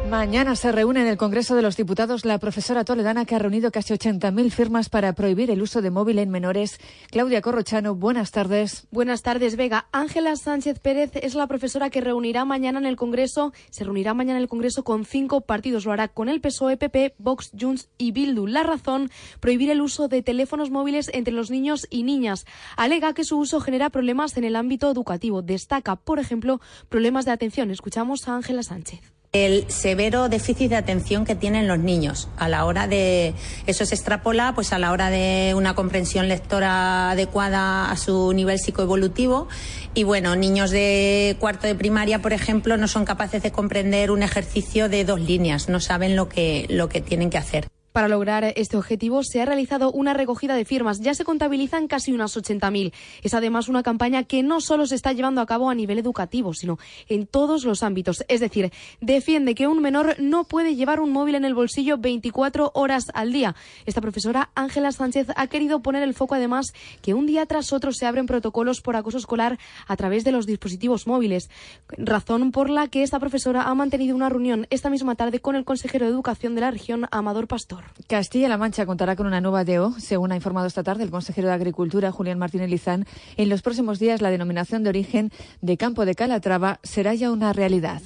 Mañana 0.09 0.55
se 0.55 0.71
reúne 0.71 1.01
en 1.01 1.07
el 1.07 1.17
Congreso 1.17 1.53
de 1.53 1.61
los 1.61 1.75
Diputados 1.75 2.23
la 2.23 2.39
profesora 2.39 2.85
toledana 2.85 3.25
que 3.25 3.35
ha 3.35 3.39
reunido 3.39 3.71
casi 3.71 3.93
80.000 3.93 4.51
firmas 4.51 4.87
para 4.87 5.11
prohibir 5.11 5.51
el 5.51 5.61
uso 5.61 5.81
de 5.81 5.91
móvil 5.91 6.19
en 6.19 6.29
menores. 6.29 6.79
Claudia 7.11 7.41
Corrochano, 7.41 7.93
buenas 7.93 8.31
tardes. 8.31 8.87
Buenas 8.89 9.21
tardes, 9.21 9.57
Vega. 9.57 9.89
Ángela 9.91 10.37
Sánchez 10.37 10.79
Pérez 10.79 11.11
es 11.15 11.35
la 11.35 11.47
profesora 11.47 11.89
que 11.89 11.99
reunirá 11.99 12.45
mañana 12.45 12.79
en 12.79 12.85
el 12.85 12.95
Congreso, 12.95 13.51
se 13.69 13.83
reunirá 13.83 14.13
mañana 14.13 14.39
en 14.39 14.43
el 14.43 14.47
Congreso 14.47 14.85
con 14.85 15.03
cinco 15.03 15.41
partidos. 15.41 15.85
Lo 15.85 15.91
hará 15.91 16.07
con 16.07 16.29
el 16.29 16.39
PSOE, 16.39 16.77
PP, 16.77 17.15
Vox, 17.17 17.51
Junts 17.59 17.89
y 17.97 18.13
Bildu. 18.13 18.47
La 18.47 18.63
razón, 18.63 19.11
prohibir 19.41 19.69
el 19.71 19.81
uso 19.81 20.07
de 20.07 20.23
teléfonos 20.23 20.71
móviles 20.71 21.11
entre 21.13 21.33
los 21.33 21.51
niños 21.51 21.85
y 21.89 22.03
niñas. 22.03 22.45
Alega 22.77 23.13
que 23.13 23.25
su 23.25 23.37
uso 23.37 23.59
genera 23.59 23.89
problemas 23.89 24.37
en 24.37 24.45
el 24.45 24.55
ámbito 24.55 24.89
educativo. 24.89 25.41
Destaca, 25.41 25.97
por 25.97 26.19
ejemplo, 26.19 26.61
problemas 26.87 27.25
de 27.25 27.31
atención. 27.31 27.71
Escuchamos 27.71 28.29
a 28.29 28.35
Ángela 28.35 28.63
Sánchez. 28.63 29.16
El 29.33 29.69
severo 29.69 30.29
déficit 30.29 30.69
de 30.69 30.75
atención 30.75 31.25
que 31.25 31.35
tienen 31.35 31.67
los 31.67 31.79
niños. 31.79 32.29
A 32.37 32.47
la 32.47 32.65
hora 32.65 32.87
de 32.87 33.33
eso 33.65 33.85
se 33.85 33.95
extrapola 33.95 34.53
pues 34.55 34.73
a 34.73 34.79
la 34.79 34.91
hora 34.91 35.09
de 35.09 35.53
una 35.55 35.75
comprensión 35.75 36.27
lectora 36.27 37.11
adecuada 37.11 37.91
a 37.91 37.97
su 37.97 38.33
nivel 38.33 38.59
psicoevolutivo. 38.59 39.47
Y 39.93 40.03
bueno 40.03 40.35
niños 40.35 40.71
de 40.71 41.35
cuarto 41.39 41.67
de 41.67 41.75
primaria 41.75 42.21
por 42.21 42.33
ejemplo 42.33 42.77
no 42.77 42.87
son 42.87 43.05
capaces 43.05 43.43
de 43.43 43.51
comprender 43.51 44.11
un 44.11 44.23
ejercicio 44.23 44.89
de 44.89 45.05
dos 45.05 45.19
líneas. 45.19 45.69
No 45.69 45.79
saben 45.79 46.15
lo 46.15 46.29
que 46.29 46.65
lo 46.69 46.89
que 46.89 47.01
tienen 47.01 47.29
que 47.29 47.37
hacer 47.37 47.67
Para 47.97 48.09
lograr 48.09 48.53
este 48.55 48.77
objetivo 48.77 49.23
se 49.23 49.41
ha 49.41 49.45
realizado 49.45 49.91
una 49.91 50.13
recogida 50.13 50.53
de 50.53 50.65
firmas. 50.65 50.99
Ya 51.01 51.15
se 51.15 51.25
contabilizan 51.25 51.87
casi 51.87 52.13
unas 52.13 52.37
80.000. 52.37 52.93
Es 53.23 53.33
además 53.33 53.69
una 53.69 53.81
campaña 53.81 54.21
que 54.21 54.43
no 54.43 54.61
solo 54.61 54.85
se 54.85 54.93
está 54.93 55.13
llevando 55.13 55.41
a 55.41 55.47
cabo 55.47 55.67
a 55.67 55.73
nivel 55.73 55.97
educativo, 55.97 56.53
sino 56.53 56.77
en 57.09 57.25
todos 57.25 57.63
los 57.63 57.81
ámbitos. 57.81 58.23
Es 58.27 58.39
decir, 58.39 58.71
defiende 59.01 59.55
que 59.55 59.65
un 59.65 59.81
menor 59.81 60.15
no 60.19 60.43
puede 60.43 60.75
llevar 60.75 60.99
un 60.99 61.11
móvil 61.11 61.33
en 61.33 61.43
el 61.43 61.55
bolsillo 61.55 61.97
24 61.97 62.69
horas 62.75 63.07
al 63.15 63.33
día. 63.33 63.55
Esta 63.87 63.99
profesora 63.99 64.51
Ángela 64.53 64.91
Sánchez 64.91 65.29
ha 65.35 65.47
querido 65.47 65.81
poner 65.81 66.03
el 66.03 66.13
foco 66.13 66.35
además 66.35 66.73
que 67.01 67.15
un 67.15 67.25
día 67.25 67.47
tras 67.47 67.73
otro 67.73 67.93
se 67.93 68.05
abren 68.05 68.27
protocolos 68.27 68.81
por 68.81 68.95
acoso 68.95 69.17
escolar 69.17 69.57
a 69.87 69.95
través 69.95 70.23
de 70.23 70.31
los 70.31 70.45
dispositivos 70.45 71.07
móviles. 71.07 71.49
Razón 71.87 72.51
por 72.51 72.69
la 72.69 72.89
que 72.89 73.01
esta 73.01 73.19
profesora 73.19 73.63
ha 73.63 73.73
mantenido 73.73 74.15
una 74.15 74.29
reunión 74.29 74.67
esta 74.69 74.91
misma 74.91 75.15
tarde 75.15 75.39
con 75.39 75.55
el 75.55 75.65
consejero 75.65 76.05
de 76.05 76.11
Educación 76.11 76.53
de 76.53 76.61
la 76.61 76.69
región, 76.69 77.07
Amador 77.09 77.47
Pastor. 77.47 77.86
Castilla-La 78.07 78.57
Mancha 78.57 78.85
contará 78.85 79.15
con 79.15 79.27
una 79.27 79.41
nueva 79.41 79.63
DO, 79.63 79.93
según 79.99 80.31
ha 80.31 80.35
informado 80.35 80.67
esta 80.67 80.83
tarde 80.83 81.03
el 81.03 81.11
consejero 81.11 81.47
de 81.47 81.53
Agricultura, 81.53 82.11
Julián 82.11 82.39
Martínez 82.39 82.69
Lizán. 82.69 83.05
En 83.35 83.49
los 83.49 83.61
próximos 83.61 83.99
días, 83.99 84.21
la 84.21 84.29
denominación 84.29 84.83
de 84.83 84.89
origen 84.89 85.31
de 85.61 85.77
Campo 85.77 86.05
de 86.05 86.15
Calatrava 86.15 86.79
será 86.83 87.13
ya 87.15 87.31
una 87.31 87.53
realidad. 87.53 88.01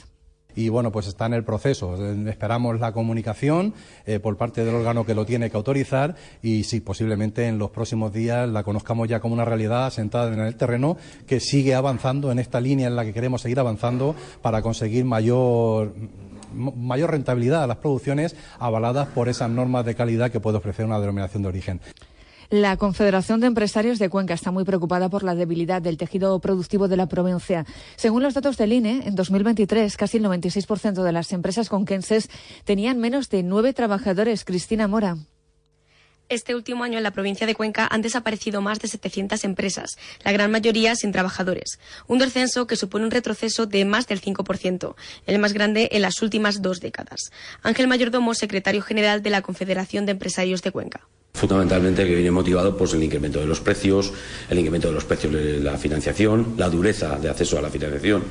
y 0.55 0.69
bueno, 0.69 0.91
pues 0.91 1.07
está 1.07 1.27
en 1.27 1.34
el 1.34 1.43
proceso. 1.43 1.95
Esperamos 2.27 2.79
la 2.79 2.91
comunicación 2.91 3.73
eh, 4.05 4.19
por 4.19 4.36
parte 4.36 4.65
del 4.65 4.75
órgano 4.75 5.05
que 5.05 5.15
lo 5.15 5.25
tiene 5.25 5.49
que 5.49 5.57
autorizar 5.57 6.15
y 6.41 6.63
sí, 6.63 6.82
posiblemente 6.82 7.47
en 7.47 7.57
los 7.57 7.69
próximos 7.69 8.11
días 8.11 8.49
la 8.49 8.63
conozcamos 8.63 9.07
ya 9.07 9.21
como 9.21 9.34
una 9.34 9.45
realidad 9.45 9.86
asentada 9.86 10.34
en 10.34 10.39
el 10.39 10.55
terreno 10.55 10.97
que 11.25 11.39
sigue 11.39 11.73
avanzando 11.73 12.32
en 12.32 12.39
esta 12.39 12.59
línea 12.59 12.88
en 12.88 12.95
la 12.95 13.05
que 13.05 13.13
queremos 13.13 13.41
seguir 13.41 13.59
avanzando 13.59 14.15
para 14.41 14.61
conseguir 14.61 15.05
mayor 15.05 15.93
mayor 16.54 17.12
rentabilidad 17.12 17.64
a 17.64 17.68
las 17.68 17.78
producciones 17.78 18.36
avaladas 18.60 19.08
por 19.10 19.30
esas 19.30 19.49
normas 19.49 19.86
de 19.86 19.95
calidad 19.95 20.32
que 20.32 20.39
puede 20.39 20.58
ofrecer 20.58 20.86
una 20.86 20.99
denominación 20.99 21.43
de 21.43 21.49
origen. 21.49 21.82
La 22.52 22.76
Confederación 22.76 23.39
de 23.39 23.47
Empresarios 23.47 23.97
de 23.97 24.10
Cuenca 24.10 24.34
está 24.34 24.52
muy 24.52 24.66
preocupada 24.66 25.08
por 25.08 25.24
la 25.24 25.36
debilidad 25.36 25.82
del 25.82 25.95
tejido 25.95 26.38
productivo 26.39 26.89
de 26.89 26.97
la 26.97 27.08
provincia. 27.08 27.66
Según 27.95 28.24
los 28.24 28.34
datos 28.34 28.58
del 28.58 28.74
INE, 28.74 29.04
en 29.06 29.16
2023 29.16 29.95
casi 29.95 30.18
el 30.18 30.26
96% 30.26 31.02
de 31.02 31.12
las 31.14 31.32
empresas 31.32 31.70
conquenses 31.70 32.30
tenían 32.66 32.99
menos 32.99 33.30
de 33.30 33.43
nueve 33.43 33.72
trabajadores. 33.72 34.43
Cristina 34.43 34.89
Mora. 34.89 35.16
Este 36.32 36.55
último 36.55 36.86
año 36.86 36.97
en 36.97 37.03
la 37.03 37.11
provincia 37.11 37.45
de 37.45 37.55
Cuenca 37.55 37.89
han 37.91 38.01
desaparecido 38.01 38.61
más 38.61 38.79
de 38.79 38.88
700 38.88 39.43
empresas, 39.43 39.97
la 40.23 40.32
gran 40.32 40.49
mayoría 40.49 40.95
sin 40.95 41.11
trabajadores. 41.11 41.77
Un 42.07 42.19
descenso 42.19 42.67
que 42.67 42.77
supone 42.77 43.03
un 43.03 43.11
retroceso 43.11 43.65
de 43.65 43.84
más 43.84 44.07
del 44.07 44.21
5%, 44.21 44.95
el 45.27 45.39
más 45.39 45.51
grande 45.51 45.89
en 45.91 46.03
las 46.03 46.21
últimas 46.21 46.61
dos 46.61 46.79
décadas. 46.79 47.32
Ángel 47.63 47.89
Mayordomo, 47.89 48.34
secretario 48.34 48.82
general 48.82 49.21
de 49.21 49.29
la 49.29 49.41
Confederación 49.41 50.05
de 50.05 50.13
Empresarios 50.13 50.61
de 50.61 50.71
Cuenca. 50.71 51.01
Fundamentalmente 51.34 52.07
que 52.07 52.15
viene 52.15 52.32
motivado 52.32 52.77
pues, 52.77 52.93
el 52.93 53.03
incremento 53.03 53.41
de 53.41 53.45
los 53.45 53.59
precios, 53.59 54.13
el 54.49 54.57
incremento 54.57 54.88
de 54.88 54.93
los 54.93 55.03
precios 55.03 55.34
de 55.34 55.59
la 55.59 55.77
financiación, 55.77 56.53
la 56.55 56.69
dureza 56.69 57.19
de 57.19 57.27
acceso 57.27 57.57
a 57.57 57.61
la 57.61 57.69
financiación 57.69 58.23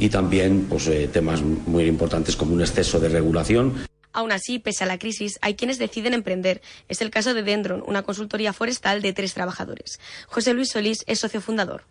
y 0.00 0.08
también 0.08 0.66
pues, 0.68 0.88
eh, 0.88 1.08
temas 1.12 1.42
muy 1.42 1.84
importantes 1.84 2.34
como 2.34 2.54
un 2.54 2.60
exceso 2.62 2.98
de 2.98 3.08
regulación. 3.08 3.86
Aún 4.16 4.32
así, 4.32 4.58
pese 4.58 4.82
a 4.82 4.86
la 4.86 4.98
crisis, 4.98 5.38
hay 5.42 5.56
quienes 5.56 5.78
deciden 5.78 6.14
emprender. 6.14 6.62
Es 6.88 7.02
el 7.02 7.10
caso 7.10 7.34
de 7.34 7.42
Dendron, 7.42 7.84
una 7.86 8.02
consultoría 8.02 8.54
forestal 8.54 9.02
de 9.02 9.12
tres 9.12 9.34
trabajadores. 9.34 10.00
José 10.26 10.54
Luis 10.54 10.70
Solís 10.70 11.04
es 11.06 11.18
socio 11.18 11.42
fundador. 11.42 11.84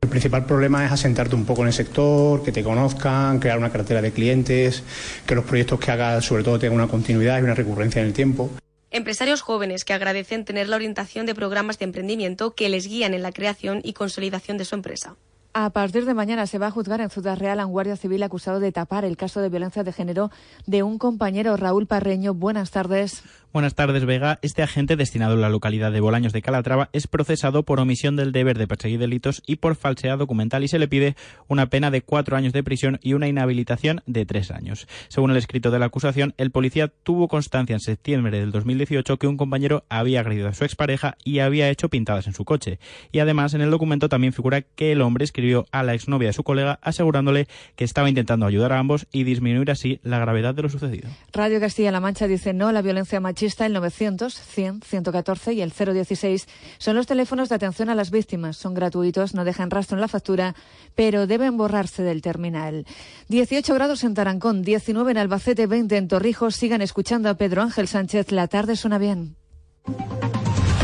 El 0.00 0.08
principal 0.08 0.44
problema 0.44 0.84
es 0.84 0.90
asentarte 0.90 1.36
un 1.36 1.44
poco 1.44 1.62
en 1.62 1.68
el 1.68 1.72
sector, 1.72 2.42
que 2.42 2.50
te 2.50 2.64
conozcan, 2.64 3.38
crear 3.38 3.58
una 3.58 3.70
cartera 3.70 4.02
de 4.02 4.10
clientes, 4.10 4.82
que 5.24 5.36
los 5.36 5.44
proyectos 5.44 5.78
que 5.78 5.92
hagas 5.92 6.24
sobre 6.24 6.42
todo 6.42 6.58
tengan 6.58 6.80
una 6.80 6.88
continuidad 6.88 7.38
y 7.38 7.42
una 7.42 7.54
recurrencia 7.54 8.00
en 8.00 8.08
el 8.08 8.12
tiempo. 8.12 8.50
Empresarios 8.90 9.40
jóvenes 9.40 9.84
que 9.84 9.92
agradecen 9.92 10.44
tener 10.44 10.68
la 10.68 10.74
orientación 10.74 11.26
de 11.26 11.36
programas 11.36 11.78
de 11.78 11.84
emprendimiento 11.84 12.56
que 12.56 12.68
les 12.70 12.88
guían 12.88 13.14
en 13.14 13.22
la 13.22 13.30
creación 13.30 13.82
y 13.84 13.92
consolidación 13.92 14.58
de 14.58 14.64
su 14.64 14.74
empresa. 14.74 15.14
A 15.54 15.68
partir 15.68 16.06
de 16.06 16.14
mañana 16.14 16.46
se 16.46 16.58
va 16.58 16.68
a 16.68 16.70
juzgar 16.70 17.02
en 17.02 17.10
Ciudad 17.10 17.36
Real 17.36 17.60
a 17.60 17.66
un 17.66 17.72
guardia 17.72 17.96
civil 17.96 18.22
acusado 18.22 18.58
de 18.58 18.72
tapar 18.72 19.04
el 19.04 19.18
caso 19.18 19.42
de 19.42 19.50
violencia 19.50 19.84
de 19.84 19.92
género 19.92 20.30
de 20.64 20.82
un 20.82 20.96
compañero, 20.96 21.58
Raúl 21.58 21.86
Parreño. 21.86 22.32
Buenas 22.32 22.70
tardes. 22.70 23.22
Buenas 23.52 23.74
tardes, 23.74 24.06
Vega. 24.06 24.38
Este 24.40 24.62
agente, 24.62 24.96
destinado 24.96 25.34
a 25.34 25.36
la 25.36 25.50
localidad 25.50 25.92
de 25.92 26.00
Bolaños 26.00 26.32
de 26.32 26.40
Calatrava, 26.40 26.88
es 26.94 27.06
procesado 27.06 27.64
por 27.64 27.80
omisión 27.80 28.16
del 28.16 28.32
deber 28.32 28.56
de 28.56 28.66
perseguir 28.66 28.98
delitos 28.98 29.42
y 29.46 29.56
por 29.56 29.76
falsedad 29.76 30.16
documental 30.16 30.64
y 30.64 30.68
se 30.68 30.78
le 30.78 30.88
pide 30.88 31.16
una 31.48 31.66
pena 31.66 31.90
de 31.90 32.00
cuatro 32.00 32.34
años 32.34 32.54
de 32.54 32.62
prisión 32.62 32.98
y 33.02 33.12
una 33.12 33.28
inhabilitación 33.28 34.00
de 34.06 34.24
tres 34.24 34.50
años. 34.50 34.88
Según 35.08 35.32
el 35.32 35.36
escrito 35.36 35.70
de 35.70 35.78
la 35.78 35.84
acusación, 35.84 36.32
el 36.38 36.50
policía 36.50 36.88
tuvo 36.88 37.28
constancia 37.28 37.74
en 37.74 37.80
septiembre 37.80 38.38
del 38.40 38.52
2018 38.52 39.18
que 39.18 39.26
un 39.26 39.36
compañero 39.36 39.84
había 39.90 40.20
agredido 40.20 40.48
a 40.48 40.54
su 40.54 40.64
expareja 40.64 41.18
y 41.22 41.40
había 41.40 41.68
hecho 41.68 41.90
pintadas 41.90 42.26
en 42.26 42.32
su 42.32 42.46
coche. 42.46 42.78
Y 43.12 43.18
además, 43.18 43.52
en 43.52 43.60
el 43.60 43.70
documento 43.70 44.08
también 44.08 44.32
figura 44.32 44.62
que 44.62 44.92
el 44.92 45.02
hombre 45.02 45.24
escribió 45.24 45.66
a 45.72 45.82
la 45.82 45.92
exnovia 45.92 46.28
de 46.28 46.32
su 46.32 46.42
colega 46.42 46.78
asegurándole 46.80 47.48
que 47.76 47.84
estaba 47.84 48.08
intentando 48.08 48.46
ayudar 48.46 48.72
a 48.72 48.78
ambos 48.78 49.06
y 49.12 49.24
disminuir 49.24 49.70
así 49.70 50.00
la 50.02 50.18
gravedad 50.18 50.54
de 50.54 50.62
lo 50.62 50.70
sucedido. 50.70 51.10
Radio 51.34 51.60
Castilla-La 51.60 52.00
Mancha 52.00 52.26
dice 52.26 52.54
no 52.54 52.72
la 52.72 52.80
violencia 52.80 53.20
machista. 53.42 53.66
El 53.66 53.72
900 53.72 54.34
100 54.34 54.82
114 54.82 55.52
y 55.52 55.62
el 55.62 55.72
016 55.72 56.46
son 56.78 56.96
los 56.96 57.06
teléfonos 57.06 57.48
de 57.48 57.56
atención 57.56 57.88
a 57.88 57.94
las 57.94 58.10
víctimas. 58.10 58.56
Son 58.56 58.74
gratuitos, 58.74 59.34
no 59.34 59.44
dejan 59.44 59.70
rastro 59.70 59.96
en 59.96 60.00
la 60.00 60.08
factura, 60.08 60.54
pero 60.94 61.26
deben 61.26 61.56
borrarse 61.56 62.02
del 62.02 62.22
terminal. 62.22 62.86
18 63.28 63.74
grados 63.74 64.04
en 64.04 64.14
Tarancón, 64.14 64.62
19 64.62 65.10
en 65.10 65.18
Albacete, 65.18 65.66
20 65.66 65.96
en 65.96 66.08
Torrijos. 66.08 66.54
Sigan 66.54 66.82
escuchando 66.82 67.28
a 67.28 67.34
Pedro 67.34 67.62
Ángel 67.62 67.88
Sánchez. 67.88 68.30
La 68.30 68.46
tarde 68.46 68.76
suena 68.76 68.98
bien. 68.98 69.36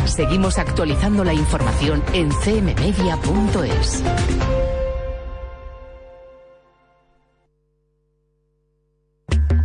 Seguimos 0.04 0.58
actualizando 0.58 1.22
la 1.22 1.34
información 1.34 2.02
en 2.12 2.30
cmmedia.es. 2.30 4.02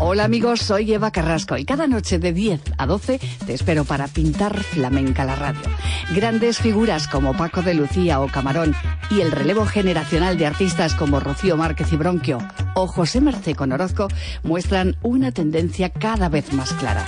Hola 0.05 0.25
amigos, 0.25 0.59
soy 0.59 0.91
Eva 0.91 1.11
Carrasco 1.11 1.55
y 1.57 1.63
cada 1.63 1.87
noche 1.87 2.19
de 2.19 2.33
10 2.33 2.59
a 2.77 2.85
12 2.85 3.21
te 3.45 3.53
espero 3.53 3.85
para 3.85 4.09
pintar 4.09 4.61
flamenca 4.61 5.23
la 5.23 5.37
radio. 5.37 5.61
Grandes 6.13 6.57
figuras 6.57 7.07
como 7.07 7.31
Paco 7.37 7.61
de 7.61 7.73
Lucía 7.73 8.19
o 8.19 8.27
Camarón 8.27 8.75
y 9.09 9.21
el 9.21 9.31
relevo 9.31 9.65
generacional 9.65 10.37
de 10.37 10.45
artistas 10.45 10.93
como 10.93 11.21
Rocío 11.21 11.55
Márquez 11.55 11.93
y 11.93 11.95
Bronquio 11.95 12.37
o 12.75 12.85
José 12.85 13.21
Mercé 13.21 13.55
con 13.55 13.71
Orozco 13.71 14.09
muestran 14.43 14.97
una 15.03 15.31
tendencia 15.31 15.87
cada 15.87 16.27
vez 16.27 16.51
más 16.51 16.73
clara. 16.73 17.05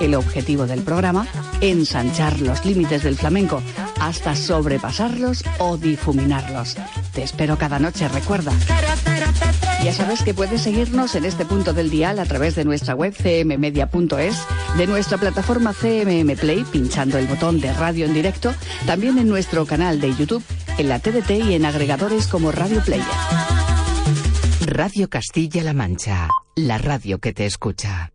El 0.00 0.16
objetivo 0.16 0.66
del 0.66 0.82
programa, 0.82 1.28
ensanchar 1.60 2.40
los 2.40 2.64
límites 2.64 3.04
del 3.04 3.14
flamenco 3.14 3.62
hasta 4.00 4.34
sobrepasarlos 4.34 5.44
o 5.58 5.76
difuminarlos. 5.76 6.76
Te 7.14 7.22
espero 7.22 7.56
cada 7.56 7.78
noche, 7.78 8.08
recuerda. 8.08 8.52
Ya 9.84 9.92
sabes 9.92 10.22
que 10.22 10.32
puedes 10.32 10.62
seguirnos 10.62 11.16
en 11.16 11.24
este 11.24 11.44
punto 11.44 11.72
del 11.72 11.90
dial 11.90 12.20
a 12.20 12.24
través 12.24 12.54
de 12.54 12.64
nuestra 12.64 12.94
web 12.94 13.12
cmmedia.es, 13.16 14.36
de 14.76 14.86
nuestra 14.86 15.18
plataforma 15.18 15.74
CMM 15.74 16.36
Play 16.36 16.64
pinchando 16.70 17.18
el 17.18 17.26
botón 17.26 17.60
de 17.60 17.72
radio 17.72 18.06
en 18.06 18.14
directo, 18.14 18.54
también 18.86 19.18
en 19.18 19.28
nuestro 19.28 19.66
canal 19.66 20.00
de 20.00 20.14
YouTube, 20.14 20.44
en 20.78 20.88
la 20.88 21.00
TDT 21.00 21.30
y 21.30 21.54
en 21.54 21.64
agregadores 21.64 22.28
como 22.28 22.52
Radio 22.52 22.80
Player. 22.84 23.04
Radio 24.66 25.10
Castilla-La 25.10 25.72
Mancha, 25.72 26.28
la 26.54 26.78
radio 26.78 27.18
que 27.18 27.32
te 27.32 27.44
escucha. 27.44 28.12